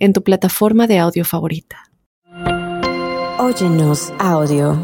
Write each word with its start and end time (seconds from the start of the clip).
en 0.00 0.12
tu 0.12 0.22
plataforma 0.22 0.86
de 0.86 0.98
audio 0.98 1.24
favorita. 1.24 1.90
Óyenos 3.38 4.12
audio. 4.18 4.76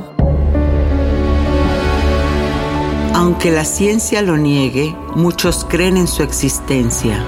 Aunque 3.14 3.50
la 3.50 3.64
ciencia 3.64 4.22
lo 4.22 4.36
niegue, 4.36 4.94
muchos 5.14 5.64
creen 5.64 5.96
en 5.96 6.06
su 6.06 6.22
existencia. 6.22 7.24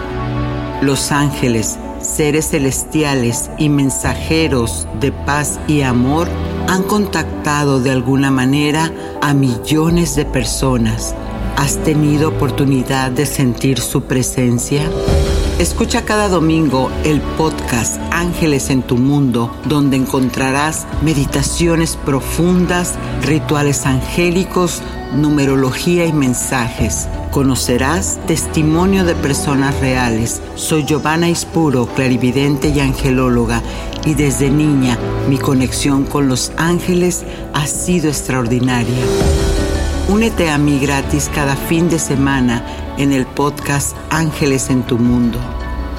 Los 0.82 1.10
ángeles, 1.10 1.78
seres 2.00 2.50
celestiales 2.50 3.50
y 3.58 3.70
mensajeros 3.70 4.86
de 5.00 5.10
paz 5.12 5.58
y 5.66 5.80
amor 5.82 6.28
han 6.68 6.82
contactado 6.82 7.80
de 7.80 7.90
alguna 7.90 8.30
manera 8.30 8.92
a 9.22 9.32
millones 9.32 10.14
de 10.14 10.26
personas. 10.26 11.14
¿Has 11.58 11.76
tenido 11.82 12.28
oportunidad 12.28 13.10
de 13.10 13.26
sentir 13.26 13.80
su 13.80 14.02
presencia? 14.02 14.88
Escucha 15.58 16.04
cada 16.04 16.28
domingo 16.28 16.88
el 17.02 17.20
podcast 17.20 18.00
Ángeles 18.12 18.70
en 18.70 18.82
tu 18.82 18.96
Mundo, 18.96 19.52
donde 19.64 19.96
encontrarás 19.96 20.86
meditaciones 21.02 21.96
profundas, 21.96 22.94
rituales 23.22 23.86
angélicos, 23.86 24.82
numerología 25.16 26.06
y 26.06 26.12
mensajes. 26.12 27.08
Conocerás 27.32 28.20
testimonio 28.28 29.04
de 29.04 29.16
personas 29.16 29.80
reales. 29.80 30.40
Soy 30.54 30.84
Giovanna 30.84 31.28
Ispuro, 31.28 31.86
clarividente 31.86 32.68
y 32.68 32.78
angelóloga, 32.78 33.62
y 34.06 34.14
desde 34.14 34.48
niña 34.48 34.96
mi 35.28 35.38
conexión 35.38 36.04
con 36.04 36.28
los 36.28 36.52
ángeles 36.56 37.24
ha 37.52 37.66
sido 37.66 38.08
extraordinaria. 38.08 39.04
Únete 40.08 40.48
a 40.48 40.56
mí 40.56 40.78
gratis 40.78 41.30
cada 41.34 41.54
fin 41.54 41.90
de 41.90 41.98
semana 41.98 42.64
en 42.96 43.12
el 43.12 43.26
podcast 43.26 43.94
Ángeles 44.08 44.70
en 44.70 44.82
tu 44.82 44.96
Mundo. 44.96 45.38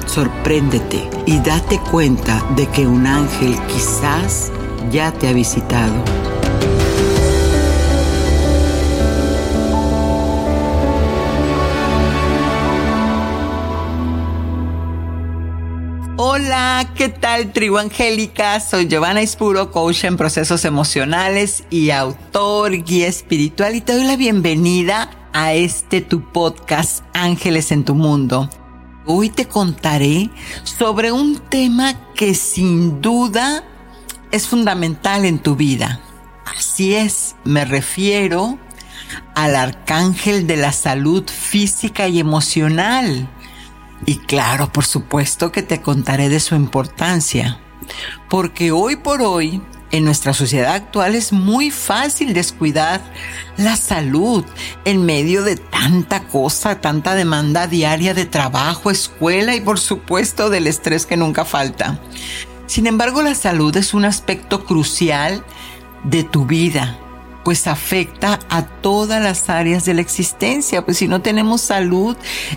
Sorpréndete 0.06 1.08
y 1.26 1.38
date 1.38 1.78
cuenta 1.92 2.44
de 2.56 2.66
que 2.66 2.88
un 2.88 3.06
ángel 3.06 3.54
quizás 3.68 4.50
ya 4.90 5.12
te 5.12 5.28
ha 5.28 5.32
visitado. 5.32 5.94
Hola, 16.32 16.88
¿qué 16.94 17.08
tal 17.08 17.52
tribu 17.52 17.78
angélica? 17.78 18.60
Soy 18.60 18.86
Giovanna 18.86 19.20
Ispuro, 19.20 19.72
coach 19.72 20.04
en 20.04 20.16
procesos 20.16 20.64
emocionales 20.64 21.64
y 21.70 21.90
autor, 21.90 22.84
guía 22.84 23.08
espiritual 23.08 23.74
y 23.74 23.80
te 23.80 23.94
doy 23.94 24.04
la 24.04 24.14
bienvenida 24.14 25.10
a 25.32 25.54
este 25.54 26.00
tu 26.00 26.30
podcast 26.30 27.02
Ángeles 27.14 27.72
en 27.72 27.84
tu 27.84 27.96
Mundo. 27.96 28.48
Hoy 29.06 29.28
te 29.30 29.46
contaré 29.46 30.30
sobre 30.62 31.10
un 31.10 31.36
tema 31.36 32.12
que 32.14 32.36
sin 32.36 33.02
duda 33.02 33.64
es 34.30 34.46
fundamental 34.46 35.24
en 35.24 35.40
tu 35.40 35.56
vida. 35.56 35.98
Así 36.56 36.94
es, 36.94 37.34
me 37.42 37.64
refiero 37.64 38.56
al 39.34 39.56
arcángel 39.56 40.46
de 40.46 40.58
la 40.58 40.70
salud 40.70 41.24
física 41.28 42.06
y 42.06 42.20
emocional 42.20 43.28
y 44.06 44.16
claro, 44.18 44.72
por 44.72 44.84
supuesto 44.84 45.52
que 45.52 45.62
te 45.62 45.82
contaré 45.82 46.28
de 46.28 46.40
su 46.40 46.54
importancia, 46.54 47.60
porque 48.28 48.72
hoy 48.72 48.96
por 48.96 49.22
hoy 49.22 49.62
en 49.92 50.04
nuestra 50.04 50.32
sociedad 50.32 50.74
actual 50.74 51.14
es 51.14 51.32
muy 51.32 51.70
fácil 51.70 52.32
descuidar 52.32 53.02
la 53.56 53.76
salud 53.76 54.44
en 54.84 55.04
medio 55.04 55.42
de 55.42 55.56
tanta 55.56 56.24
cosa, 56.28 56.80
tanta 56.80 57.14
demanda 57.14 57.66
diaria 57.66 58.14
de 58.14 58.24
trabajo, 58.24 58.90
escuela 58.90 59.54
y 59.54 59.60
por 59.60 59.80
supuesto 59.80 60.48
del 60.48 60.66
estrés 60.66 61.06
que 61.06 61.16
nunca 61.16 61.44
falta. 61.44 62.00
Sin 62.66 62.86
embargo, 62.86 63.22
la 63.22 63.34
salud 63.34 63.76
es 63.76 63.94
un 63.94 64.04
aspecto 64.04 64.64
crucial 64.64 65.44
de 66.04 66.22
tu 66.22 66.46
vida 66.46 66.98
pues 67.44 67.66
afecta 67.66 68.38
a 68.48 68.62
todas 68.62 69.22
las 69.22 69.48
áreas 69.48 69.84
de 69.84 69.94
la 69.94 70.00
existencia. 70.00 70.84
Pues 70.84 70.98
si 70.98 71.08
no 71.08 71.22
tenemos 71.22 71.60
salud, 71.60 72.16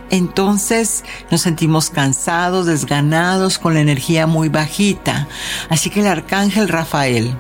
entonces 0.09 1.03
nos 1.31 1.41
sentimos 1.41 1.89
cansados, 1.89 2.65
desganados, 2.65 3.59
con 3.59 3.73
la 3.73 3.81
energía 3.81 4.27
muy 4.27 4.49
bajita. 4.49 5.27
Así 5.69 5.89
que 5.89 6.01
el 6.01 6.07
arcángel 6.07 6.69
Rafael, 6.69 7.37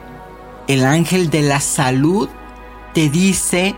el 0.67 0.85
ángel 0.85 1.29
de 1.29 1.41
la 1.41 1.59
salud, 1.59 2.29
te 2.93 3.09
dice 3.09 3.75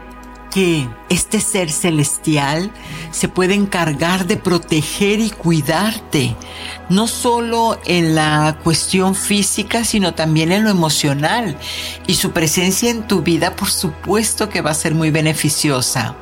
que 0.55 0.88
este 1.09 1.41
ser 1.41 1.69
celestial 1.69 2.71
se 3.11 3.27
puede 3.27 3.55
encargar 3.55 4.25
de 4.25 4.38
proteger 4.38 5.19
y 5.19 5.29
cuidarte, 5.29 6.33
no 6.88 7.07
solo 7.07 7.77
en 7.85 8.16
la 8.16 8.57
cuestión 8.63 9.15
física, 9.15 9.83
sino 9.83 10.13
también 10.13 10.53
en 10.53 10.63
lo 10.63 10.69
emocional. 10.69 11.57
Y 12.07 12.13
su 12.13 12.31
presencia 12.31 12.89
en 12.89 13.05
tu 13.05 13.21
vida, 13.21 13.57
por 13.57 13.69
supuesto 13.69 14.47
que 14.47 14.61
va 14.61 14.71
a 14.71 14.75
ser 14.75 14.95
muy 14.95 15.11
beneficiosa. 15.11 16.15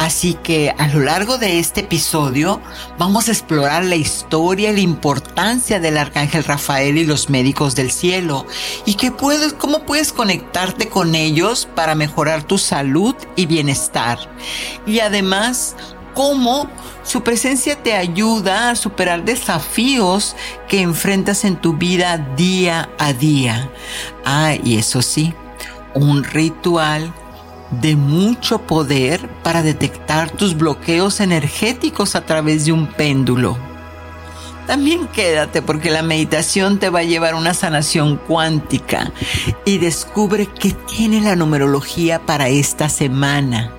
Así 0.00 0.32
que 0.32 0.74
a 0.78 0.88
lo 0.88 1.00
largo 1.00 1.36
de 1.36 1.58
este 1.58 1.80
episodio 1.82 2.62
vamos 2.96 3.28
a 3.28 3.32
explorar 3.32 3.84
la 3.84 3.96
historia 3.96 4.70
y 4.70 4.72
la 4.72 4.80
importancia 4.80 5.78
del 5.78 5.98
arcángel 5.98 6.42
Rafael 6.42 6.96
y 6.96 7.04
los 7.04 7.28
médicos 7.28 7.74
del 7.74 7.90
cielo 7.90 8.46
y 8.86 8.94
puedes, 9.10 9.52
cómo 9.52 9.84
puedes 9.84 10.14
conectarte 10.14 10.88
con 10.88 11.14
ellos 11.14 11.68
para 11.74 11.94
mejorar 11.94 12.44
tu 12.44 12.56
salud 12.56 13.14
y 13.36 13.44
bienestar. 13.44 14.18
Y 14.86 15.00
además, 15.00 15.76
cómo 16.14 16.66
su 17.02 17.22
presencia 17.22 17.76
te 17.82 17.92
ayuda 17.92 18.70
a 18.70 18.76
superar 18.76 19.26
desafíos 19.26 20.34
que 20.66 20.80
enfrentas 20.80 21.44
en 21.44 21.56
tu 21.56 21.74
vida 21.74 22.16
día 22.38 22.88
a 22.98 23.12
día. 23.12 23.70
Ah, 24.24 24.54
y 24.64 24.78
eso 24.78 25.02
sí, 25.02 25.34
un 25.92 26.24
ritual 26.24 27.12
de 27.70 27.96
mucho 27.96 28.58
poder 28.58 29.28
para 29.42 29.62
detectar 29.62 30.30
tus 30.30 30.56
bloqueos 30.56 31.20
energéticos 31.20 32.14
a 32.14 32.26
través 32.26 32.64
de 32.64 32.72
un 32.72 32.86
péndulo. 32.86 33.56
También 34.66 35.08
quédate 35.08 35.62
porque 35.62 35.90
la 35.90 36.02
meditación 36.02 36.78
te 36.78 36.90
va 36.90 37.00
a 37.00 37.04
llevar 37.04 37.34
a 37.34 37.36
una 37.36 37.54
sanación 37.54 38.16
cuántica 38.16 39.12
y 39.64 39.78
descubre 39.78 40.46
qué 40.46 40.70
tiene 40.70 41.20
la 41.20 41.34
numerología 41.34 42.24
para 42.24 42.48
esta 42.48 42.88
semana. 42.88 43.72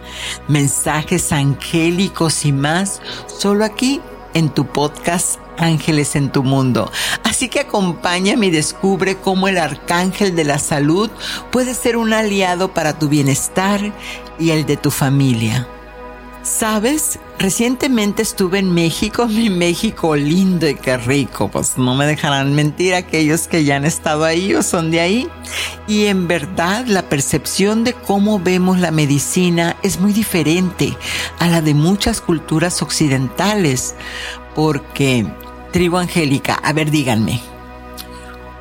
Mensajes 0.50 1.32
angélicos 1.32 2.46
y 2.46 2.52
más 2.52 3.02
solo 3.28 3.64
aquí 3.64 4.02
en 4.34 4.50
tu 4.50 4.66
podcast 4.66 5.41
ángeles 5.62 6.16
en 6.16 6.32
tu 6.32 6.44
mundo. 6.44 6.92
Así 7.24 7.50
que 7.50 7.62
acompáñame 7.62 8.48
y 8.48 8.52
descubre 8.52 9.18
cómo 9.18 9.48
el 9.48 9.58
arcángel 9.58 10.36
de 10.36 10.44
la 10.44 10.60
salud 10.60 11.10
puede 11.52 11.74
ser 11.74 11.98
un 11.98 12.14
aliado 12.14 12.74
para 12.74 12.98
tu 12.98 13.08
bienestar 13.08 13.94
y 14.40 14.52
el 14.52 14.66
de 14.66 14.78
tu 14.78 14.92
familia. 14.92 15.68
¿Sabes? 16.44 17.20
Recientemente 17.38 18.24
estuve 18.24 18.60
en 18.60 18.74
México, 18.74 19.28
mi 19.30 19.50
México 19.50 20.16
lindo 20.16 20.68
y 20.68 20.76
qué 20.76 20.98
rico, 20.98 21.50
pues 21.50 21.78
no 21.78 21.96
me 21.96 22.06
dejarán 22.08 22.56
mentir 22.56 22.96
aquellos 22.96 23.48
que 23.48 23.64
ya 23.64 23.76
han 23.76 23.86
estado 23.86 24.24
ahí 24.24 24.56
o 24.56 24.64
son 24.64 24.90
de 24.90 25.02
ahí. 25.02 25.30
Y 25.88 26.06
en 26.06 26.28
verdad 26.28 26.86
la 26.88 27.04
percepción 27.04 27.84
de 27.84 27.94
cómo 27.94 28.40
vemos 28.40 28.80
la 28.80 28.92
medicina 28.92 29.78
es 29.84 30.00
muy 30.00 30.14
diferente 30.14 30.98
a 31.40 31.48
la 31.48 31.62
de 31.62 31.74
muchas 31.74 32.22
culturas 32.22 32.82
occidentales, 32.82 33.96
porque 34.56 35.28
tribu 35.72 35.98
angélica, 35.98 36.56
a 36.56 36.74
ver, 36.74 36.92
díganme. 36.92 37.42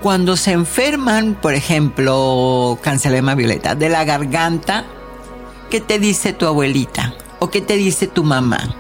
Cuando 0.01 0.37
se 0.37 0.53
enferman, 0.53 1.35
por 1.35 1.55
ejemplo, 1.55 2.79
cancelema 2.81 3.35
violeta, 3.35 3.75
de 3.75 3.89
la 3.89 4.05
garganta, 4.05 4.87
¿qué 5.69 5.81
te 5.81 5.99
dice 5.99 6.33
tu 6.33 6.47
abuelita? 6.47 7.15
¿O 7.39 7.51
qué 7.51 7.61
te 7.61 7.77
dice 7.77 8.07
tu 8.07 8.25
mamá? 8.25 8.75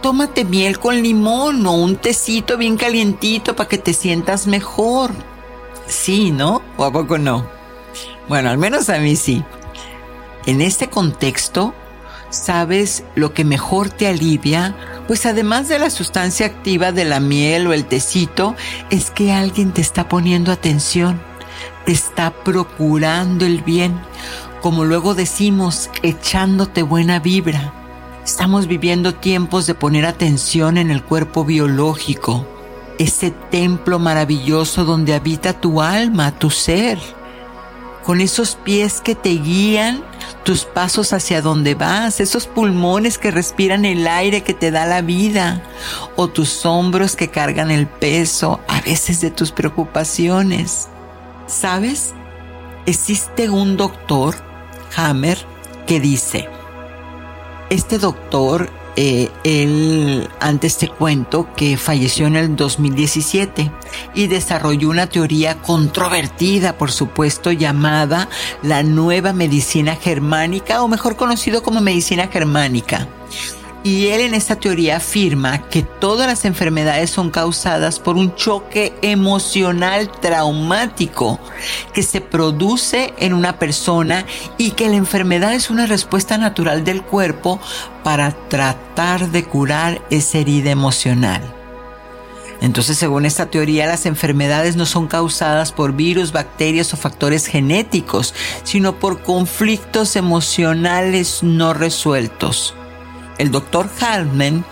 Tómate 0.00 0.44
miel 0.44 0.78
con 0.78 1.02
limón 1.02 1.66
o 1.66 1.72
un 1.72 1.96
tecito 1.96 2.56
bien 2.56 2.76
calientito 2.76 3.56
para 3.56 3.68
que 3.68 3.78
te 3.78 3.92
sientas 3.92 4.46
mejor. 4.46 5.10
Sí, 5.86 6.30
¿no? 6.30 6.62
¿O 6.76 6.84
a 6.84 6.92
poco 6.92 7.18
no? 7.18 7.46
Bueno, 8.28 8.50
al 8.50 8.58
menos 8.58 8.88
a 8.88 8.98
mí 8.98 9.16
sí. 9.16 9.44
En 10.46 10.60
este 10.60 10.88
contexto, 10.88 11.74
sabes 12.30 13.04
lo 13.14 13.32
que 13.32 13.44
mejor 13.44 13.90
te 13.90 14.06
alivia 14.06 14.74
Pues 15.06 15.26
además 15.26 15.68
de 15.68 15.78
la 15.78 15.90
sustancia 15.90 16.46
activa 16.46 16.90
de 16.90 17.04
la 17.04 17.20
miel 17.20 17.66
o 17.66 17.72
el 17.72 17.84
tecito, 17.84 18.56
es 18.90 19.10
que 19.10 19.32
alguien 19.32 19.72
te 19.72 19.82
está 19.82 20.08
poniendo 20.08 20.50
atención, 20.50 21.20
te 21.84 21.92
está 21.92 22.30
procurando 22.30 23.44
el 23.44 23.60
bien, 23.60 24.00
como 24.62 24.84
luego 24.84 25.14
decimos, 25.14 25.90
echándote 26.02 26.82
buena 26.82 27.18
vibra. 27.18 27.74
Estamos 28.24 28.66
viviendo 28.66 29.14
tiempos 29.14 29.66
de 29.66 29.74
poner 29.74 30.06
atención 30.06 30.78
en 30.78 30.90
el 30.90 31.02
cuerpo 31.02 31.44
biológico, 31.44 32.46
ese 32.98 33.30
templo 33.30 33.98
maravilloso 33.98 34.86
donde 34.86 35.12
habita 35.12 35.60
tu 35.60 35.82
alma, 35.82 36.32
tu 36.38 36.48
ser, 36.48 36.98
con 38.04 38.20
esos 38.20 38.54
pies 38.54 39.00
que 39.00 39.14
te 39.14 39.30
guían 39.30 40.04
tus 40.44 40.64
pasos 40.64 41.12
hacia 41.14 41.40
donde 41.40 41.74
vas, 41.74 42.20
esos 42.20 42.46
pulmones 42.46 43.16
que 43.16 43.30
respiran 43.30 43.86
el 43.86 44.06
aire 44.06 44.42
que 44.42 44.52
te 44.52 44.70
da 44.70 44.84
la 44.84 45.00
vida, 45.00 45.62
o 46.14 46.28
tus 46.28 46.66
hombros 46.66 47.16
que 47.16 47.28
cargan 47.28 47.70
el 47.70 47.86
peso 47.86 48.60
a 48.68 48.82
veces 48.82 49.20
de 49.22 49.30
tus 49.30 49.52
preocupaciones. 49.52 50.88
¿Sabes? 51.46 52.12
Existe 52.84 53.48
un 53.48 53.78
doctor, 53.78 54.36
Hammer, 54.96 55.38
que 55.86 55.98
dice, 55.98 56.48
este 57.70 57.98
doctor 57.98 58.70
eh, 58.96 59.30
él 59.42 60.28
antes 60.40 60.78
te 60.78 60.88
cuento 60.88 61.48
que 61.56 61.76
falleció 61.76 62.26
en 62.26 62.36
el 62.36 62.54
2017 62.54 63.70
y 64.14 64.26
desarrolló 64.28 64.90
una 64.90 65.08
teoría 65.08 65.60
controvertida, 65.60 66.78
por 66.78 66.92
supuesto, 66.92 67.50
llamada 67.50 68.28
la 68.62 68.82
nueva 68.82 69.32
medicina 69.32 69.96
germánica 69.96 70.82
o 70.82 70.88
mejor 70.88 71.16
conocido 71.16 71.62
como 71.62 71.80
medicina 71.80 72.28
germánica. 72.28 73.08
Y 73.84 74.06
él 74.06 74.22
en 74.22 74.32
esta 74.32 74.56
teoría 74.56 74.96
afirma 74.96 75.68
que 75.68 75.82
todas 75.82 76.26
las 76.26 76.46
enfermedades 76.46 77.10
son 77.10 77.30
causadas 77.30 78.00
por 78.00 78.16
un 78.16 78.34
choque 78.34 78.94
emocional 79.02 80.10
traumático 80.22 81.38
que 81.92 82.02
se 82.02 82.22
produce 82.22 83.12
en 83.18 83.34
una 83.34 83.58
persona 83.58 84.24
y 84.56 84.70
que 84.70 84.88
la 84.88 84.96
enfermedad 84.96 85.52
es 85.52 85.68
una 85.68 85.84
respuesta 85.84 86.38
natural 86.38 86.82
del 86.82 87.02
cuerpo 87.02 87.60
para 88.02 88.30
tratar 88.48 89.30
de 89.30 89.44
curar 89.44 90.00
esa 90.08 90.38
herida 90.38 90.70
emocional. 90.70 91.42
Entonces, 92.62 92.96
según 92.96 93.26
esta 93.26 93.50
teoría, 93.50 93.84
las 93.86 94.06
enfermedades 94.06 94.76
no 94.76 94.86
son 94.86 95.08
causadas 95.08 95.72
por 95.72 95.92
virus, 95.92 96.32
bacterias 96.32 96.94
o 96.94 96.96
factores 96.96 97.44
genéticos, 97.44 98.32
sino 98.62 98.98
por 98.98 99.20
conflictos 99.20 100.16
emocionales 100.16 101.42
no 101.42 101.74
resueltos 101.74 102.74
el 103.38 103.50
doctor 103.50 103.88
Halman 104.00 104.64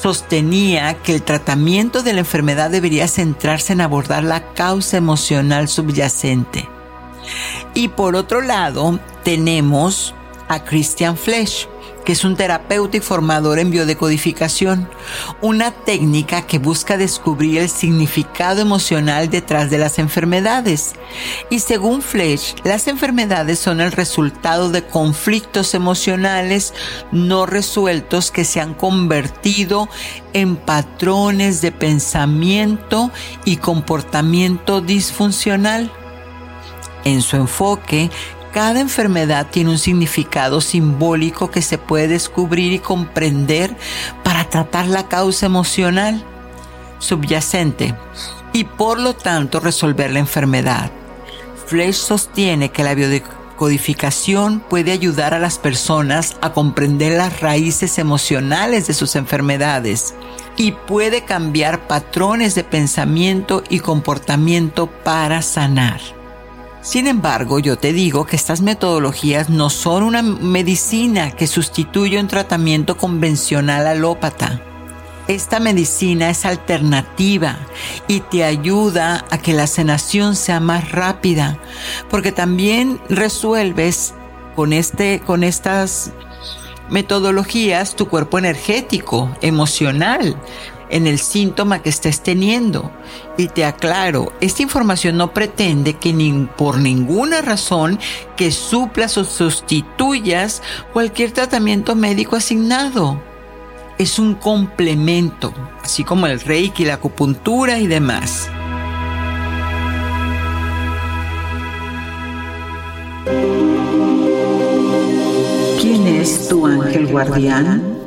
sostenía 0.00 0.94
que 1.02 1.14
el 1.14 1.22
tratamiento 1.22 2.02
de 2.02 2.12
la 2.12 2.20
enfermedad 2.20 2.70
debería 2.70 3.08
centrarse 3.08 3.72
en 3.72 3.80
abordar 3.80 4.24
la 4.24 4.52
causa 4.52 4.96
emocional 4.96 5.68
subyacente. 5.68 6.68
Y 7.74 7.88
por 7.88 8.16
otro 8.16 8.40
lado, 8.40 8.98
tenemos 9.22 10.14
a 10.48 10.64
Christian 10.64 11.16
Flesch, 11.16 11.68
es 12.12 12.24
un 12.24 12.36
terapeuta 12.36 12.96
y 12.96 13.00
formador 13.00 13.58
en 13.58 13.70
biodecodificación, 13.70 14.88
una 15.40 15.70
técnica 15.70 16.42
que 16.42 16.58
busca 16.58 16.96
descubrir 16.96 17.58
el 17.58 17.68
significado 17.68 18.60
emocional 18.60 19.30
detrás 19.30 19.70
de 19.70 19.78
las 19.78 19.98
enfermedades. 19.98 20.94
Y 21.50 21.60
según 21.60 22.02
Flesch, 22.02 22.56
las 22.64 22.88
enfermedades 22.88 23.58
son 23.58 23.80
el 23.80 23.92
resultado 23.92 24.70
de 24.70 24.84
conflictos 24.84 25.74
emocionales 25.74 26.74
no 27.12 27.46
resueltos 27.46 28.30
que 28.30 28.44
se 28.44 28.60
han 28.60 28.74
convertido 28.74 29.88
en 30.32 30.56
patrones 30.56 31.60
de 31.60 31.72
pensamiento 31.72 33.10
y 33.44 33.56
comportamiento 33.56 34.80
disfuncional. 34.80 35.92
En 37.04 37.22
su 37.22 37.36
enfoque, 37.36 38.10
cada 38.52 38.80
enfermedad 38.80 39.48
tiene 39.50 39.70
un 39.70 39.78
significado 39.78 40.60
simbólico 40.60 41.50
que 41.50 41.62
se 41.62 41.78
puede 41.78 42.08
descubrir 42.08 42.72
y 42.72 42.78
comprender 42.78 43.76
para 44.24 44.48
tratar 44.48 44.86
la 44.86 45.08
causa 45.08 45.46
emocional 45.46 46.24
subyacente 46.98 47.94
y 48.52 48.64
por 48.64 49.00
lo 49.00 49.14
tanto 49.14 49.60
resolver 49.60 50.10
la 50.12 50.18
enfermedad. 50.18 50.90
Flesch 51.66 51.94
sostiene 51.94 52.70
que 52.70 52.82
la 52.82 52.94
biodecodificación 52.94 54.60
puede 54.60 54.92
ayudar 54.92 55.34
a 55.34 55.38
las 55.38 55.58
personas 55.58 56.36
a 56.40 56.52
comprender 56.52 57.16
las 57.16 57.40
raíces 57.40 57.98
emocionales 57.98 58.86
de 58.86 58.94
sus 58.94 59.14
enfermedades 59.16 60.14
y 60.56 60.72
puede 60.72 61.24
cambiar 61.24 61.86
patrones 61.86 62.54
de 62.54 62.64
pensamiento 62.64 63.62
y 63.68 63.78
comportamiento 63.78 64.88
para 64.88 65.42
sanar. 65.42 66.19
Sin 66.82 67.06
embargo, 67.06 67.58
yo 67.58 67.76
te 67.76 67.92
digo 67.92 68.24
que 68.24 68.36
estas 68.36 68.62
metodologías 68.62 69.50
no 69.50 69.68
son 69.68 70.02
una 70.02 70.22
medicina 70.22 71.30
que 71.30 71.46
sustituye 71.46 72.18
un 72.18 72.26
tratamiento 72.26 72.96
convencional 72.96 73.86
alópata. 73.86 74.62
Esta 75.28 75.60
medicina 75.60 76.30
es 76.30 76.46
alternativa 76.46 77.58
y 78.08 78.20
te 78.20 78.44
ayuda 78.44 79.26
a 79.30 79.38
que 79.38 79.52
la 79.52 79.66
sanación 79.66 80.34
sea 80.34 80.58
más 80.58 80.90
rápida, 80.90 81.58
porque 82.08 82.32
también 82.32 82.98
resuelves 83.10 84.14
con 84.56 84.72
este 84.72 85.20
con 85.20 85.44
estas 85.44 86.12
metodologías 86.88 87.94
tu 87.94 88.08
cuerpo 88.08 88.38
energético, 88.38 89.30
emocional, 89.42 90.34
en 90.90 91.06
el 91.06 91.18
síntoma 91.18 91.82
que 91.82 91.88
estés 91.88 92.22
teniendo. 92.22 92.90
Y 93.36 93.48
te 93.48 93.64
aclaro, 93.64 94.32
esta 94.40 94.62
información 94.62 95.16
no 95.16 95.32
pretende 95.32 95.94
que 95.94 96.12
ni 96.12 96.48
por 96.56 96.78
ninguna 96.78 97.40
razón 97.40 97.98
que 98.36 98.50
suplas 98.50 99.16
o 99.16 99.24
sustituyas 99.24 100.62
cualquier 100.92 101.32
tratamiento 101.32 101.94
médico 101.94 102.36
asignado. 102.36 103.22
Es 103.98 104.18
un 104.18 104.34
complemento, 104.34 105.52
así 105.82 106.04
como 106.04 106.26
el 106.26 106.40
reiki, 106.40 106.84
la 106.84 106.94
acupuntura 106.94 107.78
y 107.78 107.86
demás. 107.86 108.48
¿Quién 115.80 116.06
es 116.06 116.48
tu 116.48 116.66
ángel 116.66 117.06
guardián? 117.08 117.99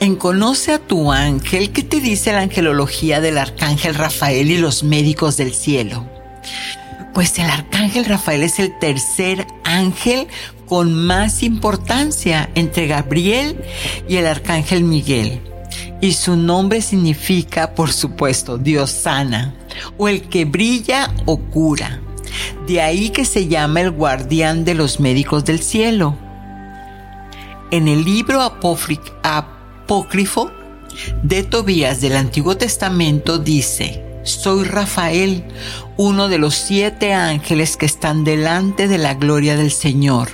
En 0.00 0.16
Conoce 0.16 0.72
a 0.72 0.78
tu 0.78 1.12
ángel, 1.12 1.72
¿qué 1.72 1.82
te 1.82 2.00
dice 2.00 2.32
la 2.32 2.40
angelología 2.40 3.20
del 3.20 3.36
arcángel 3.36 3.94
Rafael 3.94 4.50
y 4.50 4.56
los 4.56 4.82
médicos 4.82 5.36
del 5.36 5.52
cielo? 5.52 6.06
Pues 7.12 7.38
el 7.38 7.50
arcángel 7.50 8.06
Rafael 8.06 8.42
es 8.42 8.58
el 8.60 8.78
tercer 8.78 9.46
ángel 9.62 10.26
con 10.66 10.94
más 10.94 11.42
importancia 11.42 12.48
entre 12.54 12.86
Gabriel 12.86 13.62
y 14.08 14.16
el 14.16 14.26
arcángel 14.26 14.84
Miguel. 14.84 15.42
Y 16.00 16.14
su 16.14 16.34
nombre 16.34 16.80
significa, 16.80 17.74
por 17.74 17.92
supuesto, 17.92 18.56
Dios 18.56 18.90
sana, 18.90 19.54
o 19.98 20.08
el 20.08 20.22
que 20.30 20.46
brilla 20.46 21.12
o 21.26 21.36
cura. 21.36 22.00
De 22.66 22.80
ahí 22.80 23.10
que 23.10 23.26
se 23.26 23.48
llama 23.48 23.82
el 23.82 23.90
guardián 23.90 24.64
de 24.64 24.72
los 24.72 24.98
médicos 24.98 25.44
del 25.44 25.60
cielo. 25.60 26.16
En 27.70 27.86
el 27.86 28.02
libro 28.02 28.40
apócrifo 28.40 29.02
apócrifo 29.90 30.52
de 31.24 31.42
Tobías 31.42 32.00
del 32.00 32.14
Antiguo 32.14 32.56
Testamento 32.56 33.40
dice, 33.40 34.04
soy 34.22 34.62
Rafael, 34.62 35.42
uno 35.96 36.28
de 36.28 36.38
los 36.38 36.54
siete 36.54 37.12
ángeles 37.12 37.76
que 37.76 37.86
están 37.86 38.22
delante 38.22 38.86
de 38.86 38.98
la 38.98 39.14
gloria 39.14 39.56
del 39.56 39.72
Señor, 39.72 40.28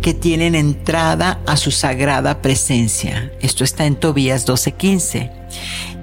que 0.00 0.14
tienen 0.14 0.54
entrada 0.54 1.40
a 1.44 1.56
su 1.56 1.72
sagrada 1.72 2.40
presencia. 2.40 3.32
Esto 3.40 3.64
está 3.64 3.84
en 3.84 3.96
Tobías 3.96 4.46
12:15. 4.46 5.32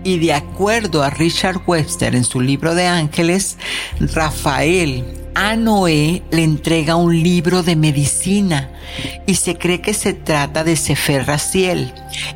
Y 0.04 0.20
de 0.20 0.34
acuerdo 0.34 1.02
a 1.02 1.10
Richard 1.10 1.62
Webster 1.66 2.14
en 2.14 2.26
su 2.26 2.42
libro 2.42 2.76
de 2.76 2.88
ángeles, 2.88 3.56
Rafael 4.02 5.25
a 5.36 5.56
Noé 5.58 6.24
le 6.32 6.44
entrega 6.44 6.96
un 6.96 7.22
libro 7.22 7.62
de 7.62 7.76
medicina 7.76 8.70
y 9.28 9.36
se 9.36 9.58
cree 9.58 9.82
que 9.82 9.94
se 9.94 10.14
trata 10.14 10.64
de 10.64 10.78
Sefer 10.78 11.28
Raciel, 11.28 11.94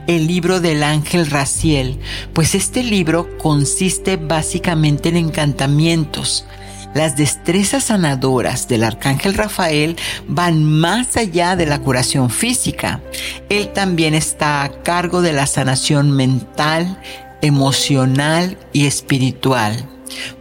el 0.07 0.27
libro 0.27 0.59
del 0.59 0.83
ángel 0.83 1.27
Raciel, 1.27 1.97
pues 2.33 2.55
este 2.55 2.83
libro 2.83 3.37
consiste 3.37 4.17
básicamente 4.17 5.09
en 5.09 5.15
encantamientos. 5.15 6.45
Las 6.93 7.15
destrezas 7.15 7.85
sanadoras 7.85 8.67
del 8.67 8.83
arcángel 8.83 9.35
Rafael 9.35 9.95
van 10.27 10.63
más 10.63 11.17
allá 11.17 11.55
de 11.55 11.67
la 11.67 11.79
curación 11.79 12.29
física. 12.29 13.01
Él 13.49 13.71
también 13.73 14.15
está 14.15 14.63
a 14.63 14.81
cargo 14.81 15.21
de 15.21 15.31
la 15.31 15.45
sanación 15.45 16.11
mental, 16.11 16.99
emocional 17.41 18.57
y 18.73 18.87
espiritual. 18.87 19.87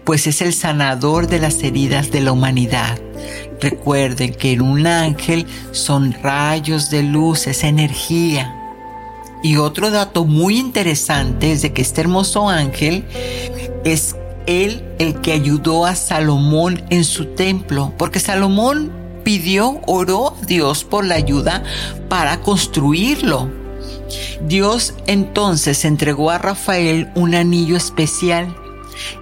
Pues 0.04 0.26
es 0.26 0.40
el 0.40 0.52
sanador 0.52 1.26
de 1.28 1.38
las 1.38 1.62
heridas 1.62 2.10
de 2.10 2.20
la 2.20 2.32
humanidad. 2.32 2.98
Recuerden 3.60 4.34
que 4.34 4.52
en 4.52 4.62
un 4.62 4.87
ángel 4.87 5.46
son 5.72 6.12
rayos 6.22 6.90
de 6.90 7.02
luz, 7.02 7.46
es 7.46 7.64
energía. 7.64 8.54
Y 9.42 9.56
otro 9.56 9.90
dato 9.90 10.25
muy 10.25 10.58
interesante 10.58 11.52
es 11.52 11.62
de 11.62 11.72
que 11.72 11.82
este 11.82 12.00
hermoso 12.00 12.48
ángel 12.48 13.04
es 13.84 14.16
él 14.46 14.84
el 14.98 15.20
que 15.20 15.32
ayudó 15.32 15.87
a 15.87 15.94
Salomón 15.94 16.82
en 16.90 17.04
su 17.04 17.26
templo, 17.26 17.92
porque 17.98 18.18
Salomón 18.18 18.90
pidió, 19.22 19.80
oró 19.87 20.28
a 20.28 20.46
Dios 20.46 20.84
por 20.84 21.04
la 21.04 21.16
ayuda 21.16 21.62
para 22.08 22.40
construirlo. 22.40 23.50
Dios 24.46 24.94
entonces 25.06 25.84
entregó 25.84 26.30
a 26.30 26.38
Rafael 26.38 27.10
un 27.14 27.34
anillo 27.34 27.76
especial 27.76 28.56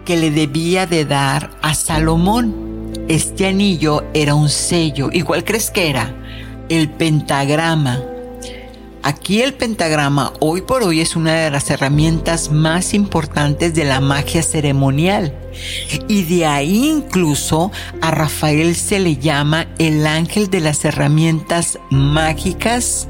que 0.05 0.17
le 0.17 0.31
debía 0.31 0.87
de 0.87 1.05
dar 1.05 1.51
a 1.63 1.75
Salomón. 1.75 2.93
Este 3.09 3.47
anillo 3.47 4.05
era 4.15 4.35
un 4.35 4.49
sello. 4.49 5.11
¿Y 5.13 5.23
cuál 5.23 5.45
crees 5.45 5.71
que 5.71 5.91
era? 5.91 6.15
El 6.69 6.89
pentagrama. 6.91 8.03
Aquí 9.03 9.41
el 9.41 9.55
pentagrama 9.55 10.33
hoy 10.41 10.63
por 10.63 10.83
hoy 10.83 11.01
es 11.01 11.15
una 11.15 11.33
de 11.33 11.51
las 11.53 11.71
herramientas 11.71 12.51
más 12.51 12.93
importantes 12.93 13.73
de 13.73 13.85
la 13.85 14.01
magia 14.01 14.43
ceremonial. 14.43 15.33
Y 16.09 16.25
de 16.25 16.45
ahí 16.45 16.89
incluso 16.89 17.71
a 18.01 18.11
Rafael 18.11 18.75
se 18.75 18.99
le 18.99 19.17
llama 19.17 19.69
el 19.79 20.09
ángel 20.09 20.51
de 20.51 20.59
las 20.59 20.85
herramientas 20.85 21.79
mágicas 21.89 23.07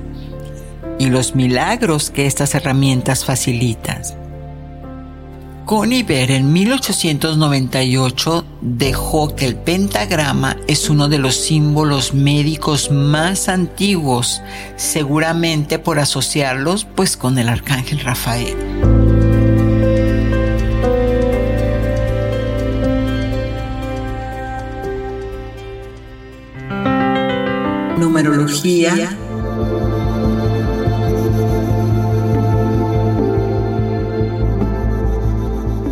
y 0.99 1.07
los 1.07 1.35
milagros 1.35 2.11
que 2.11 2.27
estas 2.27 2.55
herramientas 2.55 3.25
facilitan. 3.25 4.03
Coniver 5.67 6.31
en 6.31 6.53
1898 6.53 8.45
dejó 8.61 9.35
que 9.35 9.47
el 9.47 9.57
pentagrama 9.57 10.57
es 10.69 10.89
uno 10.89 11.09
de 11.09 11.19
los 11.19 11.35
símbolos 11.35 12.15
médicos 12.15 12.93
más 12.93 13.49
antiguos, 13.49 14.43
seguramente 14.77 15.81
por 15.81 15.99
asociarlos 15.99 16.85
pues 16.85 17.17
con 17.17 17.37
el 17.39 17.49
arcángel 17.49 17.99
Rafael. 17.99 18.55
Numerología 27.99 29.19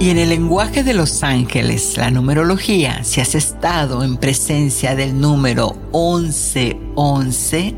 Y 0.04 0.10
en 0.10 0.18
el 0.18 0.28
lenguaje 0.28 0.84
de 0.84 0.92
los 0.92 1.22
ángeles, 1.22 1.96
la 1.96 2.10
numerología, 2.10 3.02
si 3.04 3.22
has 3.22 3.34
estado 3.34 4.04
en 4.04 4.18
presencia 4.18 4.94
del 4.94 5.18
número 5.18 5.78
1111, 5.94 7.74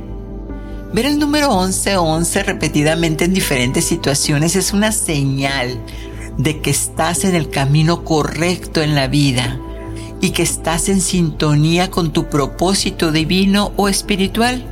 ver 0.92 1.06
el 1.06 1.21
número 1.21 1.50
1111 1.50 2.42
repetidamente 2.42 3.26
en 3.26 3.33
diferentes 3.33 3.85
situaciones 3.85 4.56
es 4.56 4.73
una 4.73 4.90
señal 4.90 5.80
de 6.37 6.61
que 6.61 6.71
estás 6.71 7.23
en 7.23 7.37
el 7.37 7.49
camino 7.49 8.02
correcto 8.02 8.83
en 8.83 8.97
la 8.97 9.06
vida 9.06 9.61
y 10.21 10.30
que 10.30 10.42
estás 10.42 10.88
en 10.88 11.00
sintonía 11.00 11.92
con 11.92 12.12
tu 12.12 12.28
propósito 12.28 13.12
divino 13.12 13.71
o 13.76 13.88
espiritual. 13.88 14.64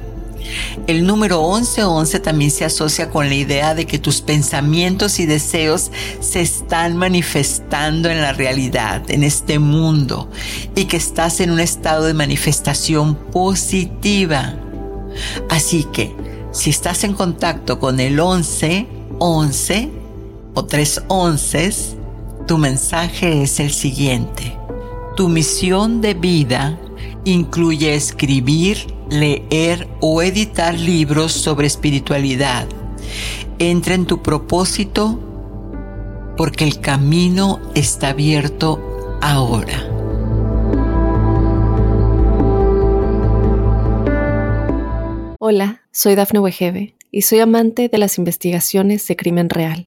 El 0.86 1.06
número 1.06 1.40
1111 1.40 2.20
también 2.20 2.50
se 2.50 2.64
asocia 2.64 3.10
con 3.10 3.28
la 3.28 3.34
idea 3.34 3.74
de 3.74 3.86
que 3.86 3.98
tus 3.98 4.20
pensamientos 4.20 5.18
y 5.20 5.26
deseos 5.26 5.90
se 6.20 6.40
están 6.40 6.96
manifestando 6.96 8.10
en 8.10 8.20
la 8.20 8.32
realidad, 8.32 9.10
en 9.10 9.22
este 9.24 9.58
mundo, 9.58 10.30
y 10.74 10.84
que 10.84 10.96
estás 10.96 11.40
en 11.40 11.50
un 11.50 11.60
estado 11.60 12.04
de 12.04 12.14
manifestación 12.14 13.14
positiva. 13.14 14.56
Así 15.48 15.84
que, 15.84 16.14
si 16.52 16.70
estás 16.70 17.04
en 17.04 17.14
contacto 17.14 17.78
con 17.78 17.98
el 18.00 18.14
1111 18.14 19.90
o 20.54 20.64
tres 20.64 21.02
onces, 21.08 21.96
tu 22.46 22.58
mensaje 22.58 23.42
es 23.42 23.58
el 23.60 23.72
siguiente. 23.72 24.56
Tu 25.16 25.28
misión 25.28 26.00
de 26.00 26.14
vida 26.14 26.78
incluye 27.24 27.94
escribir, 27.94 28.78
leer 29.10 29.88
o 30.00 30.22
editar 30.22 30.78
libros 30.78 31.32
sobre 31.32 31.66
espiritualidad. 31.66 32.66
Entra 33.58 33.94
en 33.94 34.06
tu 34.06 34.22
propósito 34.22 35.18
porque 36.36 36.64
el 36.64 36.80
camino 36.80 37.60
está 37.74 38.10
abierto 38.10 39.18
ahora. 39.20 39.90
Hola, 45.38 45.82
soy 45.92 46.14
Dafne 46.14 46.40
Wegebe 46.40 46.94
y 47.10 47.22
soy 47.22 47.40
amante 47.40 47.88
de 47.88 47.98
las 47.98 48.18
investigaciones 48.18 49.06
de 49.06 49.16
crimen 49.16 49.50
real. 49.50 49.86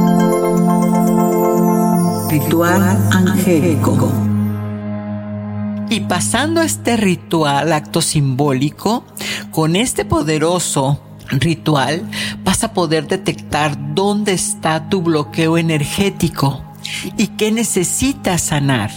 Ritual 2.31 2.97
angélico. 3.11 4.09
Y 5.89 5.99
pasando 5.99 6.61
este 6.61 6.95
ritual, 6.95 7.73
acto 7.73 8.01
simbólico, 8.01 9.03
con 9.51 9.75
este 9.75 10.05
poderoso 10.05 11.01
ritual 11.27 12.09
vas 12.41 12.63
a 12.63 12.73
poder 12.73 13.09
detectar 13.09 13.77
dónde 13.93 14.31
está 14.31 14.87
tu 14.87 15.01
bloqueo 15.01 15.57
energético 15.57 16.63
y 17.17 17.27
qué 17.27 17.51
necesitas 17.51 18.43
sanar. 18.43 18.91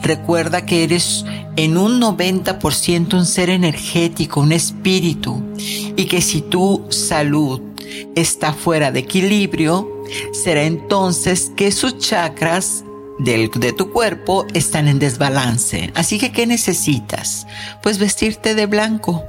Recuerda 0.00 0.64
que 0.64 0.84
eres 0.84 1.24
en 1.56 1.76
un 1.76 2.00
90% 2.00 3.14
un 3.14 3.26
ser 3.26 3.50
energético, 3.50 4.42
un 4.42 4.52
espíritu, 4.52 5.42
y 5.58 6.04
que 6.04 6.20
si 6.20 6.40
tu 6.40 6.86
salud 6.88 7.69
está 8.14 8.52
fuera 8.52 8.90
de 8.90 9.00
equilibrio, 9.00 10.04
será 10.32 10.64
entonces 10.64 11.52
que 11.56 11.72
sus 11.72 11.98
chakras 11.98 12.84
de 13.18 13.74
tu 13.76 13.90
cuerpo 13.90 14.46
están 14.54 14.88
en 14.88 14.98
desbalance. 14.98 15.92
Así 15.94 16.18
que, 16.18 16.32
¿qué 16.32 16.46
necesitas? 16.46 17.46
Pues 17.82 17.98
vestirte 17.98 18.54
de 18.54 18.66
blanco 18.66 19.24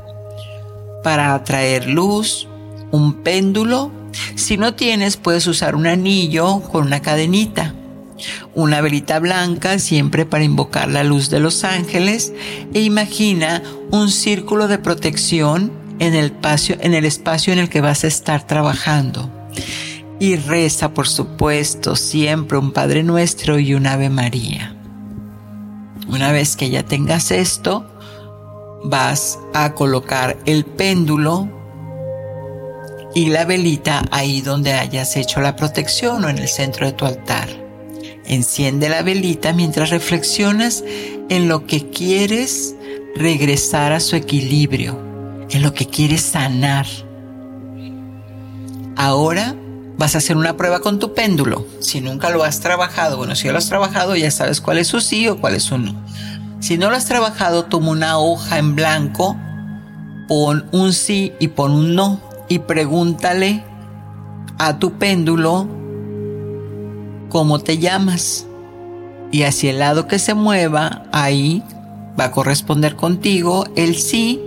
para 1.03 1.33
atraer 1.33 1.87
luz, 1.87 2.47
un 2.91 3.15
péndulo. 3.15 3.91
Si 4.35 4.57
no 4.57 4.75
tienes, 4.75 5.17
puedes 5.17 5.45
usar 5.47 5.75
un 5.75 5.87
anillo 5.87 6.61
con 6.61 6.85
una 6.87 7.01
cadenita. 7.01 7.75
Una 8.53 8.81
velita 8.81 9.19
blanca 9.19 9.79
siempre 9.79 10.25
para 10.25 10.43
invocar 10.43 10.89
la 10.89 11.03
luz 11.03 11.29
de 11.29 11.39
los 11.39 11.63
ángeles 11.63 12.33
e 12.73 12.81
imagina 12.81 13.63
un 13.89 14.09
círculo 14.11 14.67
de 14.67 14.77
protección 14.77 15.80
en 16.01 16.15
el 16.15 16.25
espacio 16.25 16.77
en 16.81 16.95
el, 16.95 17.05
espacio 17.05 17.53
en 17.53 17.59
el 17.59 17.69
que 17.69 17.79
vas 17.79 18.03
a 18.03 18.07
estar 18.07 18.45
trabajando 18.47 19.29
y 20.19 20.35
reza, 20.35 20.93
por 20.93 21.07
supuesto, 21.07 21.95
siempre 21.95 22.57
un 22.57 22.71
Padre 22.71 23.03
Nuestro 23.03 23.59
y 23.59 23.73
un 23.73 23.87
Ave 23.87 24.09
María. 24.09 24.75
Una 26.07 26.31
vez 26.31 26.55
que 26.55 26.69
ya 26.69 26.83
tengas 26.83 27.31
esto, 27.31 27.85
vas 28.83 29.39
a 29.53 29.73
colocar 29.73 30.37
el 30.45 30.65
péndulo 30.65 31.49
y 33.13 33.27
la 33.27 33.45
velita 33.45 34.03
ahí 34.11 34.41
donde 34.41 34.73
hayas 34.73 35.15
hecho 35.17 35.39
la 35.39 35.55
protección 35.55 36.23
o 36.23 36.29
en 36.29 36.39
el 36.39 36.47
centro 36.47 36.85
de 36.87 36.93
tu 36.93 37.05
altar. 37.05 37.47
Enciende 38.25 38.89
la 38.89 39.03
velita 39.03 39.53
mientras 39.53 39.91
reflexionas 39.91 40.83
en 41.29 41.47
lo 41.47 41.67
que 41.67 41.89
quieres 41.89 42.75
regresar 43.15 43.91
a 43.91 43.99
su 43.99 44.15
equilibrio, 44.15 45.10
en 45.51 45.61
lo 45.61 45.73
que 45.73 45.85
quieres 45.85 46.21
sanar. 46.21 46.85
Ahora 48.95 49.55
vas 49.97 50.15
a 50.15 50.17
hacer 50.19 50.37
una 50.37 50.57
prueba 50.57 50.79
con 50.79 50.99
tu 50.99 51.13
péndulo. 51.13 51.65
Si 51.79 52.01
nunca 52.01 52.29
lo 52.29 52.43
has 52.43 52.59
trabajado, 52.59 53.17
bueno, 53.17 53.35
si 53.35 53.45
ya 53.45 53.51
lo 53.51 53.57
has 53.57 53.67
trabajado, 53.67 54.15
ya 54.15 54.31
sabes 54.31 54.61
cuál 54.61 54.79
es 54.79 54.87
su 54.87 54.99
sí 55.01 55.27
o 55.27 55.39
cuál 55.39 55.55
es 55.55 55.63
su 55.63 55.77
no. 55.77 55.95
Si 56.59 56.77
no 56.77 56.89
lo 56.89 56.95
has 56.95 57.05
trabajado, 57.05 57.65
toma 57.65 57.91
una 57.91 58.17
hoja 58.17 58.57
en 58.57 58.75
blanco, 58.75 59.35
pon 60.27 60.65
un 60.71 60.93
sí 60.93 61.33
y 61.39 61.49
pon 61.49 61.71
un 61.71 61.95
no 61.95 62.21
y 62.49 62.59
pregúntale 62.59 63.63
a 64.57 64.77
tu 64.79 64.93
péndulo 64.93 65.67
cómo 67.29 67.59
te 67.59 67.77
llamas. 67.77 68.45
y 69.33 69.43
hacia 69.43 69.71
el 69.71 69.79
lado 69.79 70.07
que 70.07 70.19
se 70.19 70.33
mueva, 70.33 71.03
ahí 71.13 71.63
va 72.19 72.25
a 72.25 72.31
corresponder 72.31 72.97
contigo 72.97 73.65
el 73.77 73.95
sí 73.95 74.41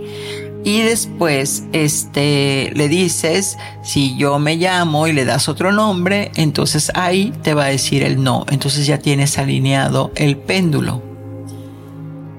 y 0.65 0.81
después 0.81 1.63
este 1.73 2.71
le 2.75 2.89
dices 2.89 3.57
si 3.83 4.17
yo 4.17 4.39
me 4.39 4.57
llamo 4.57 5.05
y 5.07 5.13
le 5.13 5.23
das 5.23 5.47
otro 5.47 5.71
nombre, 5.71 6.31
entonces 6.35 6.91
ahí 6.95 7.31
te 7.43 7.53
va 7.53 7.65
a 7.65 7.69
decir 7.69 8.01
el 8.01 8.21
no. 8.21 8.45
Entonces 8.49 8.87
ya 8.87 8.97
tienes 8.97 9.37
alineado 9.37 10.11
el 10.15 10.37
péndulo. 10.37 11.03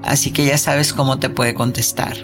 Así 0.03 0.31
que 0.31 0.45
ya 0.45 0.57
sabes 0.57 0.91
cómo 0.91 1.19
te 1.19 1.29
puede 1.29 1.53
contestar. 1.53 2.17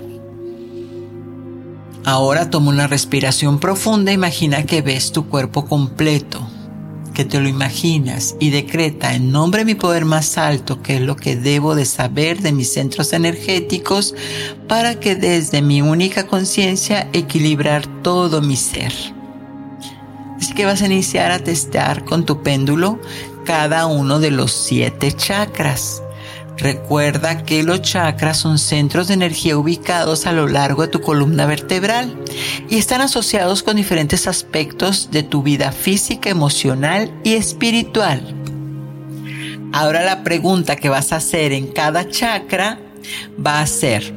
Ahora 2.04 2.50
toma 2.50 2.70
una 2.70 2.88
respiración 2.88 3.60
profunda, 3.60 4.12
imagina 4.12 4.64
que 4.64 4.82
ves 4.82 5.14
tu 5.14 5.30
cuerpo 5.30 5.66
completo 5.66 6.46
que 7.14 7.26
te 7.26 7.40
lo 7.40 7.48
imaginas 7.48 8.36
y 8.40 8.50
decreta 8.50 9.14
en 9.14 9.32
nombre 9.32 9.60
de 9.60 9.66
mi 9.66 9.76
poder 9.76 10.06
más 10.06 10.38
alto 10.38 10.82
que 10.82 10.96
es 10.96 11.02
lo 11.02 11.16
que 11.16 11.36
debo 11.36 11.76
de 11.76 11.86
saber 11.86 12.42
de 12.42 12.52
mis 12.52 12.74
centros 12.74 13.14
energéticos 13.14 14.16
para 14.68 15.00
que 15.00 15.16
desde 15.16 15.62
mi 15.62 15.82
única 15.82 16.28
conciencia 16.28 17.08
equilibrar 17.14 17.86
todo 18.02 18.42
mi 18.42 18.56
ser. 18.56 18.94
Así 20.38 20.54
que 20.54 20.66
vas 20.66 20.82
a 20.82 20.88
iniciar 20.88 21.32
a 21.32 21.40
testear 21.40 22.04
con 22.04 22.26
tu 22.26 22.42
péndulo 22.44 23.00
cada 23.46 23.86
uno 23.86 24.20
de 24.20 24.32
los 24.32 24.52
siete 24.52 25.12
chakras. 25.12 26.02
Recuerda 26.58 27.44
que 27.44 27.64
los 27.64 27.82
chakras 27.82 28.38
son 28.38 28.58
centros 28.60 29.08
de 29.08 29.16
energía 29.16 29.58
ubicados 29.58 30.28
a 30.28 30.32
lo 30.32 30.48
largo 30.48 30.84
de 30.84 30.88
tu 30.88 31.02
columna 31.02 31.46
vertebral 31.46 32.16
y 32.70 32.78
están 32.78 33.02
asociados 33.02 33.64
con 33.64 33.76
diferentes 33.76 34.28
aspectos 34.28 35.10
de 35.12 35.24
tu 35.24 35.42
vida 35.42 35.72
física, 35.72 36.30
emocional 36.30 37.12
y 37.24 37.34
espiritual. 37.34 38.36
Ahora 39.74 40.04
la 40.04 40.24
pregunta 40.24 40.76
que 40.76 40.90
vas 40.90 41.12
a 41.12 41.16
hacer 41.16 41.52
en 41.52 41.68
cada 41.68 42.08
chakra 42.08 42.80
va 43.44 43.60
a 43.60 43.68
ser, 43.68 44.14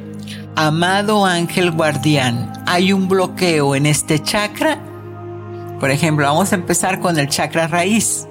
amado 0.55 1.25
ángel 1.25 1.71
guardián, 1.71 2.53
¿hay 2.67 2.93
un 2.93 3.09
bloqueo 3.09 3.75
en 3.75 3.87
este 3.87 4.23
chakra? 4.23 4.79
Por 5.81 5.91
ejemplo, 5.91 6.27
vamos 6.27 6.53
a 6.53 6.57
empezar 6.57 7.01
con 7.01 7.19
el 7.19 7.29
chakra 7.29 7.67
raíz. 7.67 8.27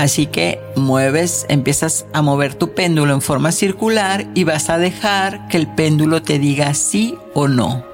Así 0.00 0.24
que 0.24 0.58
mueves, 0.76 1.44
empiezas 1.50 2.06
a 2.14 2.22
mover 2.22 2.54
tu 2.54 2.72
péndulo 2.72 3.12
en 3.12 3.20
forma 3.20 3.52
circular 3.52 4.26
y 4.34 4.44
vas 4.44 4.70
a 4.70 4.78
dejar 4.78 5.46
que 5.48 5.58
el 5.58 5.66
péndulo 5.66 6.22
te 6.22 6.38
diga 6.38 6.72
sí 6.72 7.18
o 7.34 7.48
no. 7.48 7.84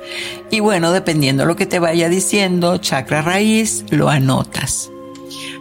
Y 0.52 0.60
bueno, 0.60 0.92
dependiendo 0.92 1.42
de 1.42 1.48
lo 1.48 1.56
que 1.56 1.66
te 1.66 1.80
vaya 1.80 2.08
diciendo, 2.08 2.76
chakra 2.76 3.22
raíz, 3.22 3.84
lo 3.90 4.08
anotas. 4.08 4.92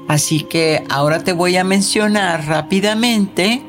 Así 0.08 0.42
que 0.42 0.84
ahora 0.88 1.24
te 1.24 1.34
voy 1.34 1.58
a 1.58 1.64
mencionar 1.64 2.46
rápidamente 2.46 3.64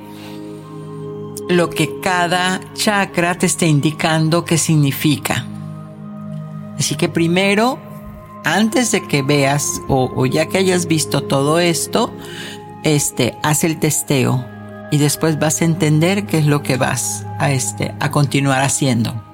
lo 1.48 1.70
que 1.70 1.98
cada 2.02 2.60
chakra 2.74 3.38
te 3.38 3.46
está 3.46 3.64
indicando 3.64 4.44
que 4.44 4.58
significa. 4.58 5.46
Así 6.78 6.94
que 6.94 7.08
primero, 7.08 7.78
antes 8.44 8.92
de 8.92 9.02
que 9.02 9.22
veas 9.22 9.80
o, 9.88 10.12
o 10.14 10.26
ya 10.26 10.46
que 10.46 10.58
hayas 10.58 10.86
visto 10.86 11.22
todo 11.22 11.58
esto, 11.58 12.12
este, 12.86 13.36
haz 13.42 13.64
el 13.64 13.78
testeo 13.80 14.46
y 14.92 14.98
después 14.98 15.40
vas 15.40 15.60
a 15.60 15.64
entender 15.64 16.24
qué 16.24 16.38
es 16.38 16.46
lo 16.46 16.62
que 16.62 16.76
vas 16.76 17.26
a, 17.40 17.50
este, 17.50 17.92
a 17.98 18.12
continuar 18.12 18.62
haciendo. 18.62 19.24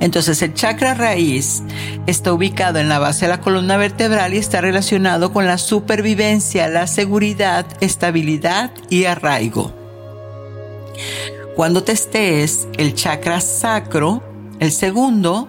Entonces 0.00 0.42
el 0.42 0.52
chakra 0.52 0.94
raíz 0.94 1.62
está 2.06 2.32
ubicado 2.32 2.80
en 2.80 2.88
la 2.88 2.98
base 2.98 3.26
de 3.26 3.30
la 3.30 3.40
columna 3.40 3.76
vertebral 3.76 4.34
y 4.34 4.38
está 4.38 4.60
relacionado 4.60 5.32
con 5.32 5.46
la 5.46 5.56
supervivencia, 5.56 6.66
la 6.66 6.88
seguridad, 6.88 7.64
estabilidad 7.80 8.72
y 8.90 9.04
arraigo. 9.04 9.72
Cuando 11.54 11.84
testees 11.84 12.66
el 12.76 12.94
chakra 12.94 13.40
sacro, 13.40 14.22
el 14.58 14.72
segundo, 14.72 15.48